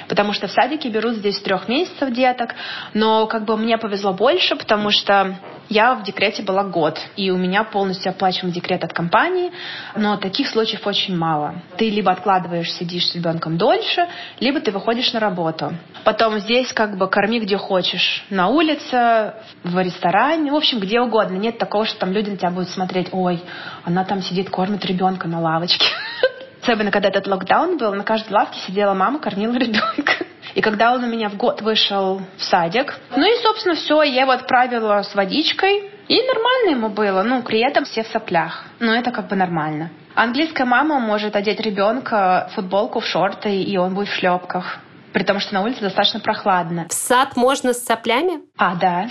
Потому 0.08 0.34
что 0.34 0.48
в 0.48 0.52
садике 0.52 0.90
берут 0.90 1.16
здесь 1.16 1.40
трех 1.42 1.68
месяцев 1.68 2.12
деток. 2.12 2.56
Но 2.94 3.28
как 3.28 3.46
бы 3.46 3.58
мне 3.58 3.78
повезло 3.78 4.14
больше, 4.14 4.56
потому 4.56 4.90
что 4.90 5.36
Я 5.70 5.96
в 5.96 6.04
декрете 6.04 6.44
была 6.44 6.64
год, 6.64 7.00
и 7.16 7.32
у 7.32 7.38
меня 7.38 7.64
полностью 7.64 8.12
оплачиваем 8.12 8.54
декрет 8.54 8.84
от 8.84 8.94
компании, 8.94 9.52
но 9.96 10.18
таких 10.18 10.50
случаев 10.50 10.86
очень 10.86 11.16
мало. 11.16 11.56
Ты 11.78 11.90
либо 11.90 12.12
откладываешь, 12.12 12.72
сидишь 12.74 13.08
с 13.08 13.16
ребенком 13.16 13.58
дольше, 13.58 14.08
либо 14.40 14.60
ты 14.60 14.72
выходишь 14.72 15.14
на 15.14 15.20
работу. 15.20 15.74
Потом 16.04 16.40
здесь 16.40 16.72
как 16.74 16.98
бы 16.98 17.10
корми 17.10 17.40
где 17.40 17.58
хочешь. 17.58 18.26
На 18.30 18.50
улице, 18.50 19.34
в 19.64 19.82
ресторане, 19.82 20.52
в 20.52 20.56
общем, 20.56 20.80
где 20.80 21.00
угодно. 21.00 21.38
Нет 21.38 21.58
такого, 21.58 21.86
что 21.86 21.98
там 21.98 22.12
люди 22.13 22.30
на 22.30 22.38
тебя 22.38 22.52
будут 22.52 22.69
смотреть, 22.69 23.10
ой, 23.12 23.43
она 23.84 24.04
там 24.06 24.21
сидит, 24.21 24.49
кормит 24.49 24.86
ребенка 24.86 25.28
на 25.28 25.41
лавочке. 25.41 25.86
Особенно, 26.62 26.91
когда 26.91 27.10
этот 27.10 27.28
локдаун 27.28 27.78
был, 27.78 27.93
на 27.93 28.04
каждой 28.04 28.32
лавке 28.32 28.60
сидела 28.62 28.93
мама, 28.93 29.19
кормила 29.19 29.54
ребенка. 29.58 30.13
И 30.56 30.62
когда 30.62 30.93
он 30.93 31.04
у 31.04 31.08
меня 31.08 31.30
в 31.30 31.36
год 31.36 31.62
вышел 31.62 32.21
в 32.38 32.43
садик, 32.43 32.97
ну 33.15 33.23
и, 33.23 33.41
собственно, 33.41 33.76
все, 33.76 34.02
я 34.04 34.21
его 34.21 34.32
отправила 34.32 35.02
с 35.02 35.13
водичкой, 35.15 35.89
и 36.08 36.21
нормально 36.21 36.69
ему 36.69 36.89
было, 36.89 37.23
ну, 37.23 37.41
при 37.41 37.60
этом 37.60 37.86
все 37.86 38.04
в 38.04 38.08
соплях. 38.08 38.65
Ну, 38.80 38.91
это 38.91 39.12
как 39.12 39.28
бы 39.30 39.36
нормально. 39.36 39.89
Английская 40.15 40.65
мама 40.65 40.99
может 40.99 41.36
одеть 41.36 41.60
ребенка 41.60 42.49
в 42.52 42.56
футболку, 42.56 42.99
в 42.99 43.06
шорты, 43.06 43.63
и 43.63 43.78
он 43.78 43.95
будет 43.95 44.10
в 44.10 44.13
шлепках. 44.13 44.80
При 45.13 45.23
том, 45.23 45.39
что 45.39 45.54
на 45.54 45.62
улице 45.62 45.82
достаточно 45.82 46.19
прохладно. 46.19 46.88
В 46.89 46.93
сад 46.93 47.36
можно 47.36 47.73
с 47.73 47.86
соплями? 47.86 48.41
А, 48.58 48.76
да. 48.76 49.08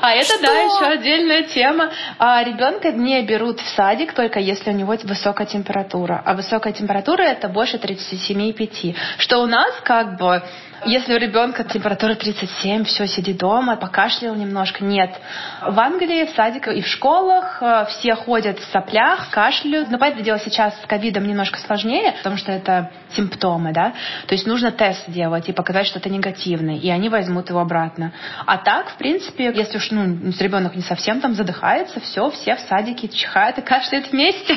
А 0.00 0.12
это, 0.12 0.34
Что? 0.34 0.42
да, 0.42 0.60
еще 0.60 0.84
отдельная 0.86 1.42
тема. 1.44 1.90
А 2.18 2.42
ребенка 2.42 2.92
не 2.92 3.22
берут 3.22 3.60
в 3.60 3.68
садик 3.70 4.12
только 4.14 4.38
если 4.38 4.70
у 4.70 4.74
него 4.74 4.96
высокая 5.04 5.46
температура. 5.46 6.22
А 6.24 6.34
высокая 6.34 6.72
температура 6.72 7.22
это 7.22 7.48
больше 7.48 7.76
37,5. 7.76 8.94
Что 9.18 9.38
у 9.38 9.46
нас 9.46 9.72
как 9.82 10.16
бы 10.18 10.42
если 10.84 11.14
у 11.14 11.18
ребенка 11.18 11.64
температура 11.64 12.14
37, 12.14 12.84
все, 12.84 13.06
сиди 13.06 13.32
дома, 13.32 13.76
покашлял 13.76 14.34
немножко. 14.34 14.84
Нет. 14.84 15.14
В 15.60 15.78
Англии, 15.78 16.24
в 16.24 16.30
садиках 16.30 16.74
и 16.74 16.82
в 16.82 16.86
школах 16.86 17.58
э, 17.60 17.86
все 17.90 18.14
ходят 18.14 18.58
в 18.58 18.64
соплях, 18.72 19.30
кашляют. 19.30 19.90
Но, 19.90 19.98
понятное 19.98 20.24
дело, 20.24 20.38
сейчас 20.38 20.74
с 20.82 20.86
ковидом 20.86 21.26
немножко 21.26 21.58
сложнее, 21.58 22.14
потому 22.18 22.36
что 22.36 22.52
это 22.52 22.90
симптомы, 23.14 23.72
да. 23.72 23.92
То 24.26 24.34
есть 24.34 24.46
нужно 24.46 24.72
тест 24.72 25.04
делать 25.08 25.48
и 25.48 25.52
показать, 25.52 25.86
что 25.86 25.98
это 25.98 26.08
негативный, 26.08 26.78
и 26.78 26.88
они 26.90 27.08
возьмут 27.08 27.50
его 27.50 27.60
обратно. 27.60 28.12
А 28.46 28.56
так, 28.58 28.90
в 28.90 28.96
принципе, 28.96 29.52
если 29.54 29.76
уж 29.76 29.90
ну, 29.90 30.32
ребенок 30.38 30.76
не 30.76 30.82
совсем 30.82 31.20
там 31.20 31.34
задыхается, 31.34 32.00
все, 32.00 32.30
все 32.30 32.56
в 32.56 32.60
садике 32.60 33.08
чихают 33.08 33.58
и 33.58 33.62
кашляют 33.62 34.10
вместе, 34.12 34.56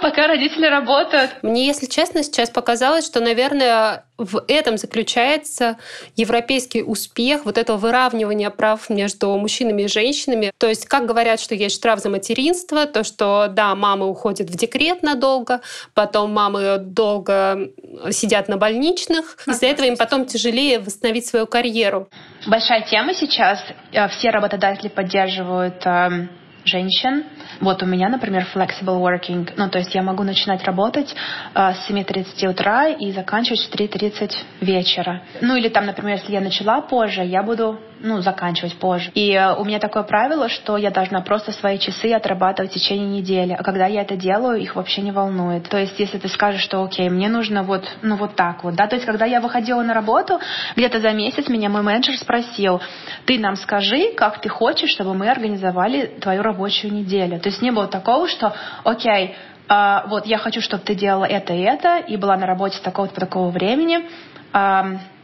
пока 0.00 0.26
родители 0.26 0.66
работают. 0.66 1.30
Мне, 1.42 1.66
если 1.66 1.86
честно, 1.86 2.22
сейчас 2.22 2.50
показалось, 2.50 3.06
что, 3.06 3.20
наверное, 3.20 4.04
в 4.18 4.42
этом 4.48 4.76
заключается 4.78 5.78
европейский 6.16 6.82
успех 6.82 7.44
вот 7.44 7.56
этого 7.56 7.76
выравнивания 7.76 8.50
прав 8.50 8.90
между 8.90 9.36
мужчинами 9.38 9.82
и 9.82 9.88
женщинами. 9.88 10.50
То 10.58 10.66
есть, 10.66 10.86
как 10.86 11.06
говорят, 11.06 11.40
что 11.40 11.54
есть 11.54 11.76
штраф 11.76 12.00
за 12.00 12.10
материнство, 12.10 12.86
то, 12.86 13.04
что, 13.04 13.46
да, 13.48 13.74
мамы 13.74 14.08
уходят 14.08 14.50
в 14.50 14.56
декрет 14.56 15.02
надолго, 15.02 15.60
потом 15.94 16.32
мамы 16.32 16.78
долго 16.78 17.70
сидят 18.10 18.48
на 18.48 18.56
больничных, 18.56 19.38
из-за 19.46 19.66
этого 19.66 19.86
им 19.86 19.96
потом 19.96 20.26
тяжелее 20.26 20.80
восстановить 20.80 21.26
свою 21.26 21.46
карьеру. 21.46 22.08
Большая 22.46 22.82
тема 22.82 23.14
сейчас. 23.14 23.60
Э, 23.92 24.08
все 24.08 24.30
работодатели 24.30 24.88
поддерживают 24.88 25.84
эм, 25.84 26.30
женщин. 26.64 27.24
Вот 27.60 27.82
у 27.82 27.86
меня, 27.86 28.08
например, 28.08 28.46
flexible 28.54 29.00
working, 29.00 29.50
ну, 29.56 29.68
то 29.68 29.78
есть 29.78 29.94
я 29.94 30.02
могу 30.02 30.22
начинать 30.22 30.64
работать 30.64 31.14
э, 31.54 31.72
с 31.72 31.90
7.30 31.90 32.48
утра 32.48 32.88
и 32.88 33.12
заканчивать 33.12 33.60
в 33.60 33.74
3.30 33.74 34.32
вечера. 34.60 35.22
Ну, 35.40 35.56
или 35.56 35.68
там, 35.68 35.86
например, 35.86 36.18
если 36.18 36.32
я 36.32 36.40
начала 36.40 36.80
позже, 36.80 37.24
я 37.24 37.42
буду 37.42 37.78
ну, 38.00 38.20
заканчивать 38.20 38.76
позже. 38.76 39.10
И 39.14 39.32
э, 39.32 39.54
у 39.54 39.64
меня 39.64 39.78
такое 39.78 40.02
правило, 40.02 40.48
что 40.48 40.76
я 40.76 40.90
должна 40.90 41.20
просто 41.20 41.52
свои 41.52 41.78
часы 41.78 42.12
отрабатывать 42.12 42.70
в 42.70 42.74
течение 42.74 43.20
недели. 43.20 43.52
А 43.52 43.62
когда 43.62 43.86
я 43.86 44.02
это 44.02 44.16
делаю, 44.16 44.60
их 44.60 44.76
вообще 44.76 45.02
не 45.02 45.12
волнует. 45.12 45.68
То 45.68 45.78
есть, 45.78 45.98
если 45.98 46.18
ты 46.18 46.28
скажешь, 46.28 46.62
что 46.62 46.82
окей, 46.82 47.08
мне 47.08 47.28
нужно 47.28 47.62
вот, 47.62 47.84
ну, 48.02 48.16
вот 48.16 48.36
так 48.36 48.64
вот, 48.64 48.74
да, 48.74 48.86
то 48.86 48.96
есть, 48.96 49.06
когда 49.06 49.24
я 49.24 49.40
выходила 49.40 49.82
на 49.82 49.94
работу, 49.94 50.40
где-то 50.76 51.00
за 51.00 51.12
месяц 51.12 51.48
меня 51.48 51.68
мой 51.68 51.82
менеджер 51.82 52.16
спросил, 52.16 52.80
ты 53.26 53.38
нам 53.38 53.56
скажи, 53.56 54.12
как 54.16 54.40
ты 54.40 54.48
хочешь, 54.48 54.90
чтобы 54.90 55.14
мы 55.14 55.28
организовали 55.28 56.06
твою 56.20 56.42
рабочую 56.42 56.92
неделю. 56.92 57.38
То 57.40 57.48
есть, 57.48 57.62
не 57.62 57.70
было 57.70 57.86
такого, 57.86 58.28
что, 58.28 58.54
окей, 58.84 59.34
а, 59.68 60.06
вот 60.08 60.26
я 60.26 60.38
хочу, 60.38 60.60
чтобы 60.60 60.82
ты 60.82 60.94
делала 60.94 61.24
это 61.24 61.52
и 61.52 61.60
это, 61.60 61.98
и 61.98 62.16
была 62.16 62.36
на 62.36 62.46
работе 62.46 62.78
такого-то 62.82 63.20
такого 63.20 63.50
времени, 63.50 64.08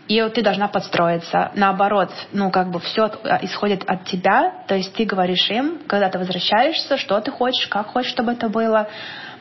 и 0.09 0.23
ты 0.31 0.43
должна 0.43 0.69
подстроиться. 0.69 1.51
Наоборот, 1.55 2.11
ну 2.33 2.51
как 2.51 2.71
бы 2.71 2.81
все 2.81 3.07
э, 3.07 3.39
исходит 3.43 3.85
от 3.87 4.05
тебя, 4.05 4.65
то 4.67 4.75
есть 4.75 4.95
ты 4.95 5.05
говоришь 5.05 5.51
им, 5.51 5.81
когда 5.87 6.09
ты 6.09 6.19
возвращаешься, 6.19 6.97
что 6.97 7.21
ты 7.21 7.31
хочешь, 7.31 7.67
как 7.69 7.89
хочешь, 7.89 8.11
чтобы 8.11 8.33
это 8.33 8.49
было. 8.49 8.89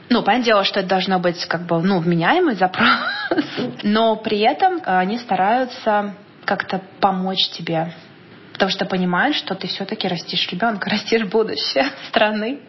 Ну, 0.09 0.21
понятное 0.21 0.45
дело, 0.45 0.63
что 0.63 0.79
это 0.79 0.89
должно 0.89 1.19
быть 1.19 1.45
как 1.45 1.61
бы, 1.65 1.81
ну, 1.81 1.99
вменяемый 1.99 2.55
запрос, 2.55 2.89
но 3.83 4.15
при 4.17 4.39
этом 4.39 4.81
они 4.85 5.17
стараются 5.17 6.13
как-то 6.45 6.81
помочь 6.99 7.49
тебе, 7.49 7.93
потому 8.53 8.69
что 8.69 8.85
понимают, 8.85 9.35
что 9.35 9.55
ты 9.55 9.67
все-таки 9.67 10.07
растишь 10.07 10.47
ребенка, 10.51 10.89
растишь 10.89 11.25
будущее 11.25 11.85
страны. 12.09 12.59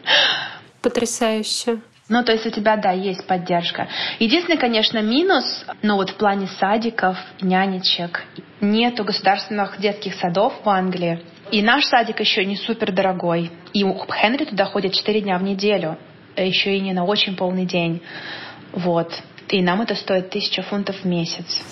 Потрясающе. 0.82 1.80
Ну, 2.08 2.22
то 2.22 2.32
есть 2.32 2.46
у 2.46 2.50
тебя, 2.50 2.76
да, 2.76 2.90
есть 2.90 3.26
поддержка. 3.26 3.88
Единственный, 4.18 4.58
конечно, 4.58 5.00
минус, 5.00 5.64
ну 5.82 5.96
вот 5.96 6.10
в 6.10 6.16
плане 6.16 6.46
садиков, 6.46 7.16
нянечек, 7.40 8.24
нету 8.60 9.04
государственных 9.04 9.80
детских 9.80 10.14
садов 10.14 10.52
в 10.62 10.68
Англии. 10.68 11.22
И 11.50 11.62
наш 11.62 11.86
садик 11.86 12.20
еще 12.20 12.44
не 12.44 12.56
супер 12.56 12.92
дорогой. 12.92 13.50
И 13.72 13.84
у 13.84 13.94
Хенри 13.94 14.44
туда 14.44 14.66
ходят 14.66 14.92
4 14.92 15.20
дня 15.22 15.38
в 15.38 15.42
неделю. 15.42 15.98
Еще 16.36 16.76
и 16.76 16.80
не 16.80 16.92
на 16.92 17.04
очень 17.04 17.36
полный 17.36 17.64
день. 17.64 18.02
Вот. 18.72 19.12
И 19.48 19.62
нам 19.62 19.80
это 19.82 19.94
стоит 19.94 20.30
тысяча 20.30 20.62
фунтов 20.62 20.96
в 20.96 21.04
месяц. 21.04 21.62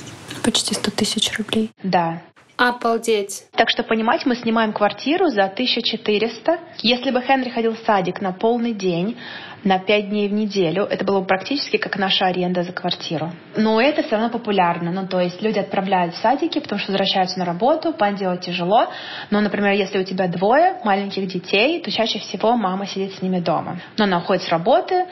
Почти 0.45 0.75
100 0.75 0.91
тысяч 0.93 1.37
рублей. 1.37 1.71
Да. 1.83 2.23
Обалдеть. 2.57 3.45
Так 3.57 3.71
что, 3.71 3.83
понимать, 3.83 4.27
мы 4.27 4.37
снимаем 4.37 4.73
квартиру 4.73 5.29
за 5.29 5.45
1400. 5.45 6.59
Если 6.83 7.11
бы 7.11 7.21
Хенри 7.23 7.51
ходил 7.51 7.75
в 7.75 7.79
садик 7.79 8.21
на 8.21 8.33
полный 8.33 8.73
день, 8.73 9.17
на 9.65 9.79
5 9.79 10.11
дней 10.11 10.29
в 10.29 10.33
неделю, 10.33 10.85
это 10.85 11.05
было 11.05 11.21
бы 11.21 11.27
практически 11.27 11.77
как 11.77 11.97
наша 11.97 12.27
аренда 12.27 12.63
за 12.63 12.73
квартиру. 12.73 13.33
Но 13.57 13.81
это 13.81 14.03
все 14.03 14.17
равно 14.17 14.29
популярно. 14.29 14.91
Ну, 14.91 15.07
то 15.07 15.21
есть 15.21 15.41
люди 15.41 15.59
отправляют 15.59 16.15
в 16.15 16.19
садики, 16.19 16.59
потому 16.59 16.81
что 16.81 16.93
возвращаются 16.93 17.39
на 17.39 17.45
работу, 17.45 17.93
пан 17.93 18.17
делать 18.17 18.41
тяжело. 18.41 18.89
Но, 19.31 19.41
например, 19.41 19.73
если 19.73 19.99
у 19.99 20.05
тебя 20.05 20.29
двое 20.29 20.79
маленьких 20.85 21.27
детей, 21.29 21.81
то 21.81 21.91
чаще 21.91 22.19
всего 22.19 22.57
мама 22.57 22.87
сидит 22.87 23.15
с 23.15 23.23
ними 23.23 23.41
дома. 23.41 23.81
Но 23.97 24.05
она 24.05 24.19
уходит 24.19 24.43
с 24.43 24.49
работы, 24.49 25.07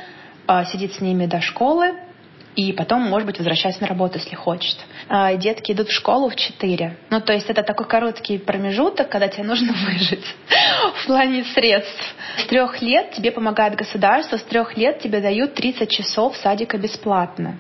а, 0.46 0.64
сидит 0.64 0.94
с 0.94 1.00
ними 1.00 1.26
до 1.26 1.40
школы, 1.40 1.94
и 2.56 2.72
потом, 2.72 3.02
может 3.02 3.26
быть, 3.26 3.38
возвращаться 3.38 3.80
на 3.80 3.86
работу, 3.86 4.18
если 4.18 4.34
хочет. 4.34 4.76
А 5.08 5.34
детки 5.34 5.72
идут 5.72 5.88
в 5.88 5.92
школу 5.92 6.28
в 6.28 6.36
4. 6.36 6.96
Ну, 7.10 7.20
то 7.20 7.32
есть 7.32 7.48
это 7.48 7.62
такой 7.62 7.86
короткий 7.86 8.38
промежуток, 8.38 9.08
когда 9.08 9.28
тебе 9.28 9.44
нужно 9.44 9.72
выжить 9.86 10.24
в 11.02 11.06
плане 11.06 11.44
средств. 11.44 12.14
С 12.38 12.44
трех 12.46 12.82
лет 12.82 13.12
тебе 13.12 13.30
помогает 13.30 13.76
государство, 13.76 14.36
с 14.36 14.42
трех 14.42 14.76
лет 14.76 15.00
тебе 15.00 15.20
дают 15.20 15.54
30 15.54 15.88
часов 15.90 16.36
садика 16.36 16.76
бесплатно 16.76 17.58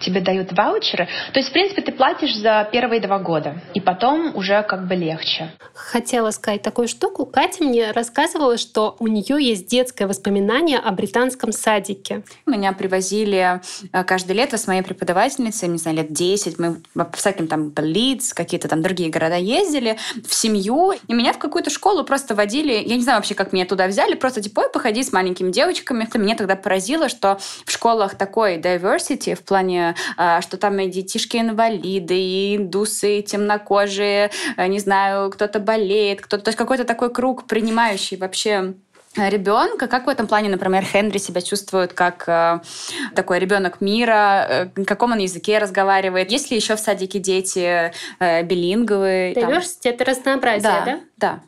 тебе 0.00 0.20
дают 0.20 0.52
ваучеры. 0.52 1.08
То 1.32 1.40
есть, 1.40 1.50
в 1.50 1.52
принципе, 1.52 1.82
ты 1.82 1.92
платишь 1.92 2.36
за 2.36 2.68
первые 2.70 3.00
два 3.00 3.18
года, 3.18 3.60
и 3.74 3.80
потом 3.80 4.36
уже 4.36 4.62
как 4.62 4.86
бы 4.86 4.94
легче. 4.94 5.52
Хотела 5.74 6.30
сказать 6.30 6.62
такую 6.62 6.88
штуку. 6.88 7.26
Катя 7.26 7.64
мне 7.64 7.90
рассказывала, 7.92 8.56
что 8.56 8.96
у 8.98 9.06
нее 9.06 9.36
есть 9.44 9.66
детское 9.68 10.06
воспоминание 10.06 10.78
о 10.78 10.90
британском 10.92 11.52
садике. 11.52 12.22
Меня 12.46 12.72
привозили 12.72 13.60
э, 13.92 14.04
каждое 14.04 14.34
лето 14.34 14.58
с 14.58 14.66
моей 14.66 14.82
преподавательницей, 14.82 15.68
не 15.68 15.78
знаю, 15.78 15.98
лет 15.98 16.12
10. 16.12 16.58
Мы 16.58 16.76
по 16.94 17.16
всяким 17.16 17.46
там 17.46 17.72
Лидс, 17.76 18.32
какие-то 18.32 18.68
там 18.68 18.82
другие 18.82 19.10
города 19.10 19.36
ездили 19.36 19.98
в 20.26 20.34
семью. 20.34 20.92
И 21.06 21.12
меня 21.14 21.32
в 21.32 21.38
какую-то 21.38 21.70
школу 21.70 22.04
просто 22.04 22.34
водили. 22.34 22.72
Я 22.72 22.96
не 22.96 23.02
знаю 23.02 23.18
вообще, 23.18 23.34
как 23.34 23.52
меня 23.52 23.66
туда 23.66 23.86
взяли. 23.86 24.14
Просто 24.14 24.40
типа, 24.40 24.60
ой, 24.60 24.70
походи 24.72 25.02
с 25.02 25.12
маленькими 25.12 25.50
девочками. 25.50 26.04
Это 26.04 26.18
меня 26.18 26.36
тогда 26.36 26.56
поразило, 26.56 27.08
что 27.08 27.38
в 27.64 27.70
школах 27.70 28.16
такой 28.16 28.56
diversity 28.56 29.34
в 29.34 29.42
плане 29.42 29.83
а, 30.16 30.40
что 30.40 30.56
там 30.56 30.78
и 30.78 30.88
детишки-инвалиды, 30.88 32.18
и 32.18 32.56
индусы, 32.56 33.18
и 33.18 33.22
темнокожие, 33.22 34.30
а, 34.56 34.66
не 34.68 34.78
знаю, 34.78 35.30
кто-то 35.30 35.60
болеет, 35.60 36.20
кто-то... 36.20 36.44
То 36.44 36.48
есть 36.48 36.58
какой-то 36.58 36.84
такой 36.84 37.12
круг, 37.12 37.46
принимающий 37.46 38.16
вообще 38.16 38.74
ребенка. 39.16 39.86
Как 39.86 40.06
в 40.06 40.08
этом 40.08 40.26
плане, 40.26 40.48
например, 40.48 40.84
Хенри 40.84 41.18
себя 41.18 41.40
чувствует 41.40 41.92
как 41.92 42.24
э, 42.26 42.60
такой 43.14 43.38
ребенок 43.38 43.80
мира, 43.80 44.46
э, 44.48 44.66
на 44.76 44.84
каком 44.84 45.12
он 45.12 45.18
языке 45.18 45.58
разговаривает? 45.58 46.30
Есть 46.30 46.50
ли 46.50 46.56
еще 46.56 46.76
в 46.76 46.80
садике 46.80 47.18
дети 47.18 47.92
э, 48.18 48.42
билинговые? 48.42 49.34
Diversity— 49.34 49.66
это 49.84 50.04
разнообразие, 50.04 50.62
да? 50.62 50.84
Да, 50.84 51.00
Да, 51.16 51.40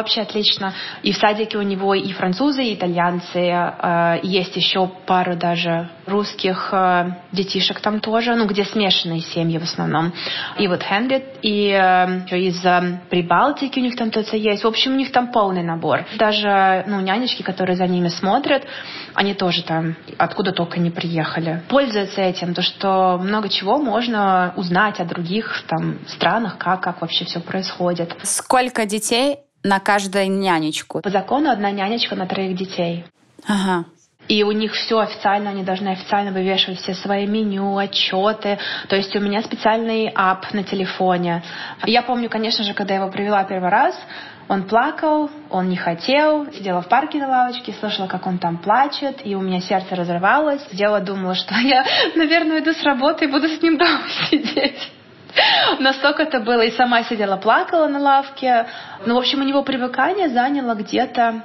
вообще 0.00 0.22
отлично. 0.22 0.72
И 1.02 1.12
в 1.12 1.16
садике 1.16 1.58
у 1.58 1.62
него 1.62 1.94
и 1.94 2.12
французы, 2.12 2.64
и 2.64 2.74
итальянцы. 2.74 3.38
Э, 3.38 4.18
есть 4.22 4.56
еще 4.56 4.90
пару 5.06 5.36
даже 5.36 5.90
русских 6.06 6.70
э, 6.72 7.10
детишек 7.32 7.80
там 7.80 8.00
тоже, 8.00 8.34
ну, 8.34 8.46
где 8.46 8.64
смешанные 8.64 9.20
семьи 9.20 9.58
в 9.58 9.64
основном. 9.64 10.12
И 10.58 10.66
вот 10.66 10.82
Хенри, 10.82 11.24
и 11.42 11.70
э, 11.70 12.38
из 12.38 12.60
Прибалтики 13.10 13.78
у 13.78 13.82
них 13.82 13.96
там 13.96 14.10
тоже 14.10 14.38
есть. 14.38 14.64
В 14.64 14.66
общем, 14.66 14.92
у 14.94 14.96
них 14.96 15.12
там 15.12 15.30
полный 15.30 15.62
набор. 15.62 16.06
Даже, 16.16 16.84
ну, 16.86 17.00
нянечки, 17.00 17.42
которые 17.42 17.76
за 17.76 17.86
ними 17.86 18.08
смотрят, 18.08 18.64
они 19.14 19.34
тоже 19.34 19.62
там 19.62 19.94
откуда 20.16 20.52
только 20.52 20.80
не 20.80 20.90
приехали. 20.90 21.62
Пользуются 21.68 22.22
этим, 22.22 22.54
то 22.54 22.62
что 22.62 23.18
много 23.18 23.50
чего 23.50 23.78
можно 23.78 24.54
узнать 24.56 25.00
о 25.00 25.04
других 25.04 25.64
там 25.68 25.98
странах, 26.06 26.56
как, 26.56 26.80
как 26.80 27.02
вообще 27.02 27.26
все 27.26 27.40
происходит. 27.40 28.16
Сколько 28.22 28.86
детей 28.86 29.36
на 29.62 29.80
каждую 29.80 30.30
нянечку? 30.30 31.00
По 31.00 31.10
закону 31.10 31.50
одна 31.50 31.70
нянечка 31.70 32.16
на 32.16 32.26
троих 32.26 32.56
детей. 32.56 33.04
Ага. 33.46 33.84
И 34.28 34.44
у 34.44 34.52
них 34.52 34.74
все 34.74 35.00
официально, 35.00 35.50
они 35.50 35.64
должны 35.64 35.88
официально 35.88 36.30
вывешивать 36.30 36.78
все 36.78 36.94
свои 36.94 37.26
меню, 37.26 37.76
отчеты. 37.76 38.58
То 38.88 38.94
есть 38.94 39.14
у 39.16 39.20
меня 39.20 39.42
специальный 39.42 40.12
ап 40.14 40.52
на 40.52 40.62
телефоне. 40.62 41.42
Я 41.84 42.02
помню, 42.02 42.30
конечно 42.30 42.62
же, 42.62 42.72
когда 42.72 42.94
я 42.94 43.00
его 43.00 43.10
привела 43.10 43.42
первый 43.42 43.70
раз, 43.70 43.96
он 44.46 44.64
плакал, 44.64 45.30
он 45.48 45.68
не 45.68 45.76
хотел. 45.76 46.46
Сидела 46.52 46.80
в 46.80 46.88
парке 46.88 47.18
на 47.18 47.28
лавочке, 47.28 47.72
слышала, 47.72 48.06
как 48.06 48.24
он 48.26 48.38
там 48.38 48.58
плачет, 48.58 49.20
и 49.24 49.34
у 49.34 49.40
меня 49.40 49.60
сердце 49.60 49.96
разрывалось. 49.96 50.62
Сидела, 50.70 51.00
думала, 51.00 51.34
что 51.34 51.54
я, 51.56 51.84
наверное, 52.14 52.60
иду 52.60 52.72
с 52.72 52.82
работы 52.84 53.24
и 53.24 53.28
буду 53.28 53.48
с 53.48 53.60
ним 53.60 53.78
дома 53.78 54.02
сидеть. 54.30 54.92
Настолько 55.80 56.22
это 56.22 56.40
было. 56.40 56.62
И 56.62 56.70
сама 56.72 57.04
сидела, 57.04 57.36
плакала 57.36 57.88
на 57.88 57.98
лавке. 57.98 58.66
Ну, 59.06 59.14
в 59.14 59.18
общем, 59.18 59.40
у 59.40 59.44
него 59.44 59.62
привыкание 59.62 60.28
заняло 60.28 60.74
где-то... 60.74 61.44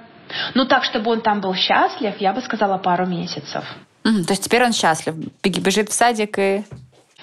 Ну, 0.56 0.66
так, 0.66 0.84
чтобы 0.84 1.12
он 1.12 1.22
там 1.22 1.40
был 1.40 1.54
счастлив, 1.54 2.16
я 2.20 2.34
бы 2.34 2.42
сказала, 2.42 2.78
пару 2.78 3.06
месяцов. 3.06 3.64
Mm, 4.04 4.24
то 4.24 4.34
есть 4.34 4.44
теперь 4.44 4.64
он 4.64 4.74
счастлив. 4.74 5.16
Бежит 5.44 5.90
в 5.90 5.94
садик 5.94 6.38
и... 6.40 6.64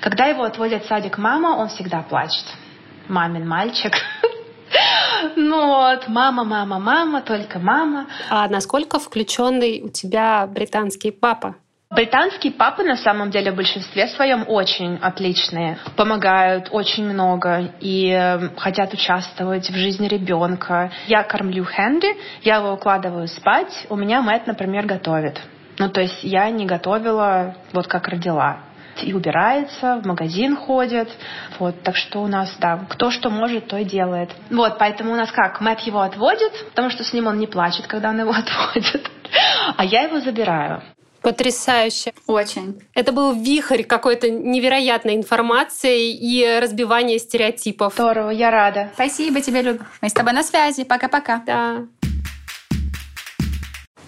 Когда 0.00 0.26
его 0.26 0.44
отводит 0.44 0.84
в 0.84 0.88
садик 0.88 1.18
мама, 1.18 1.56
он 1.56 1.68
всегда 1.68 2.02
плачет. 2.02 2.44
Мамин 3.08 3.46
мальчик. 3.46 3.92
Ну 5.36 5.66
вот, 5.66 6.08
мама, 6.08 6.42
мама, 6.42 6.80
мама, 6.80 7.20
только 7.20 7.58
мама. 7.58 8.06
А 8.28 8.48
насколько 8.48 8.98
включенный 8.98 9.82
у 9.82 9.88
тебя 9.88 10.46
британский 10.46 11.12
папа? 11.12 11.54
Британские 11.94 12.54
папы 12.54 12.84
на 12.84 12.96
самом 12.96 13.30
деле 13.30 13.52
в 13.52 13.56
большинстве 13.56 14.06
своем 14.08 14.44
очень 14.48 14.96
отличные, 15.02 15.76
помогают 15.94 16.68
очень 16.70 17.04
много 17.04 17.74
и 17.80 18.08
э, 18.08 18.48
хотят 18.56 18.94
участвовать 18.94 19.68
в 19.68 19.74
жизни 19.74 20.08
ребенка. 20.08 20.90
Я 21.06 21.22
кормлю 21.22 21.66
Хенри, 21.66 22.16
я 22.42 22.56
его 22.56 22.72
укладываю 22.72 23.28
спать, 23.28 23.86
у 23.90 23.96
меня 23.96 24.22
Мэтт, 24.22 24.46
например, 24.46 24.86
готовит. 24.86 25.38
Ну, 25.78 25.90
то 25.90 26.00
есть 26.00 26.24
я 26.24 26.48
не 26.48 26.64
готовила 26.64 27.56
вот 27.74 27.86
как 27.88 28.08
родила 28.08 28.60
и 29.02 29.12
убирается, 29.12 30.00
в 30.02 30.06
магазин 30.06 30.56
ходит. 30.56 31.10
Вот, 31.58 31.82
так 31.82 31.96
что 31.96 32.22
у 32.22 32.26
нас, 32.26 32.54
да, 32.58 32.86
кто 32.88 33.10
что 33.10 33.28
может, 33.28 33.66
то 33.66 33.76
и 33.76 33.84
делает. 33.84 34.30
Вот, 34.50 34.78
поэтому 34.78 35.12
у 35.12 35.16
нас 35.16 35.30
как, 35.30 35.60
Мэтт 35.60 35.80
его 35.80 36.00
отводит, 36.00 36.52
потому 36.70 36.88
что 36.88 37.04
с 37.04 37.12
ним 37.12 37.26
он 37.26 37.38
не 37.38 37.46
плачет, 37.46 37.86
когда 37.86 38.10
он 38.10 38.20
его 38.20 38.32
отводит, 38.34 39.10
а 39.76 39.84
я 39.84 40.02
его 40.04 40.20
забираю. 40.20 40.82
Потрясающе. 41.22 42.12
Очень. 42.26 42.82
Это 42.94 43.12
был 43.12 43.32
вихрь 43.32 43.84
какой-то 43.84 44.28
невероятной 44.30 45.14
информации 45.14 46.10
и 46.10 46.58
разбивания 46.60 47.18
стереотипов. 47.18 47.94
Здорово, 47.94 48.30
я 48.30 48.50
рада. 48.50 48.90
Спасибо 48.94 49.40
тебе, 49.40 49.62
Люба. 49.62 49.86
Мы 50.00 50.08
с 50.08 50.12
тобой 50.12 50.32
на 50.32 50.42
связи. 50.42 50.84
Пока-пока. 50.84 51.42
Да. 51.46 51.86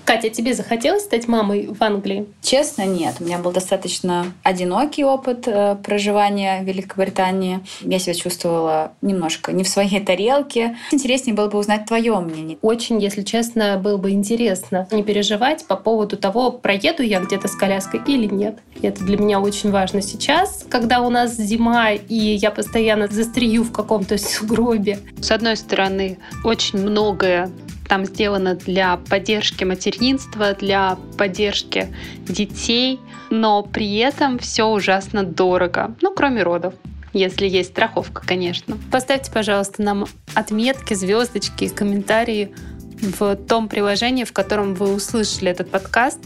Катя, 0.05 0.29
тебе 0.29 0.53
захотелось 0.53 1.05
стать 1.05 1.29
мамой 1.29 1.67
в 1.69 1.83
Англии? 1.83 2.27
Честно, 2.43 2.85
нет. 2.85 3.17
У 3.21 3.25
меня 3.25 3.39
был 3.39 3.53
достаточно 3.53 4.27
одинокий 4.43 5.03
опыт 5.03 5.49
э, 5.49 5.77
проживания 5.83 6.61
в 6.61 6.65
Великобритании. 6.65 7.61
Я 7.81 7.99
себя 7.99 8.15
чувствовала 8.15 8.93
немножко 9.01 9.53
не 9.53 9.65
в 9.65 9.69
своей 9.69 10.01
тарелке. 10.01 10.77
Интереснее 10.93 11.35
было 11.35 11.49
бы 11.49 11.59
узнать 11.59 11.87
твое 11.87 12.19
мнение. 12.21 12.59
Очень, 12.61 13.01
если 13.01 13.23
честно, 13.23 13.79
было 13.79 13.97
бы 13.97 14.11
интересно 14.11 14.87
не 14.91 15.03
переживать 15.03 15.65
по 15.67 15.77
поводу 15.77 16.19
того, 16.19 16.53
проеду 16.53 17.03
я 17.03 17.21
где-то 17.21 17.49
с 17.49 17.57
коляской 17.57 18.03
или 18.07 18.27
нет. 18.27 18.59
И 18.81 18.87
это 18.87 19.03
для 19.05 19.17
меня 19.17 19.41
очень 19.41 19.71
важно 19.71 20.03
сейчас, 20.03 20.67
когда 20.69 21.01
у 21.01 21.09
нас 21.09 21.37
зима, 21.37 21.93
и 21.93 22.15
я 22.15 22.51
постоянно 22.51 23.09
застрию 23.09 23.65
в 23.65 23.73
каком-то 23.73 24.19
сугробе. 24.19 24.99
С 25.23 25.31
одной 25.31 25.57
стороны, 25.57 26.19
очень 26.45 26.79
многое 26.79 27.51
там 27.89 28.05
сделано 28.05 28.55
для 28.55 28.97
поддержки 28.97 29.65
материнства, 29.65 30.55
для 30.55 30.99
поддержки 31.19 31.95
детей, 32.27 33.01
но 33.31 33.63
при 33.63 33.97
этом 33.97 34.39
все 34.39 34.65
ужасно 34.65 35.23
дорого, 35.25 35.95
ну, 36.01 36.15
кроме 36.15 36.43
родов 36.43 36.75
если 37.17 37.47
есть 37.47 37.71
страховка, 37.71 38.23
конечно. 38.27 38.77
Поставьте, 38.91 39.31
пожалуйста, 39.31 39.83
нам 39.83 40.07
отметки, 40.35 40.95
звездочки, 40.95 41.69
комментарии 41.69 42.53
в 43.01 43.37
том 43.37 43.69
приложении, 43.69 44.25
в 44.25 44.33
котором 44.33 44.75
вы 44.75 44.93
услышали 44.93 45.51
этот 45.51 45.71
подкаст. 45.71 46.19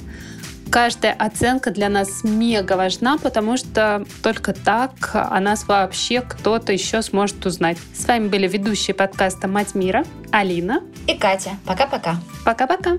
Каждая 0.70 1.14
оценка 1.14 1.70
для 1.70 1.88
нас 1.88 2.24
мега 2.24 2.74
важна, 2.74 3.16
потому 3.16 3.56
что 3.56 4.04
только 4.22 4.52
так 4.52 4.92
о 5.14 5.40
нас 5.40 5.66
вообще 5.66 6.20
кто-то 6.20 6.72
еще 6.72 7.00
сможет 7.02 7.44
узнать. 7.46 7.78
С 7.94 8.06
вами 8.06 8.28
были 8.28 8.46
ведущие 8.46 8.94
подкаста 8.94 9.48
«Мать 9.48 9.74
мира» 9.74 10.04
Алина 10.30 10.82
и 11.06 11.14
Катя. 11.16 11.52
Пока-пока. 11.64 12.16
Пока-пока. 12.44 12.98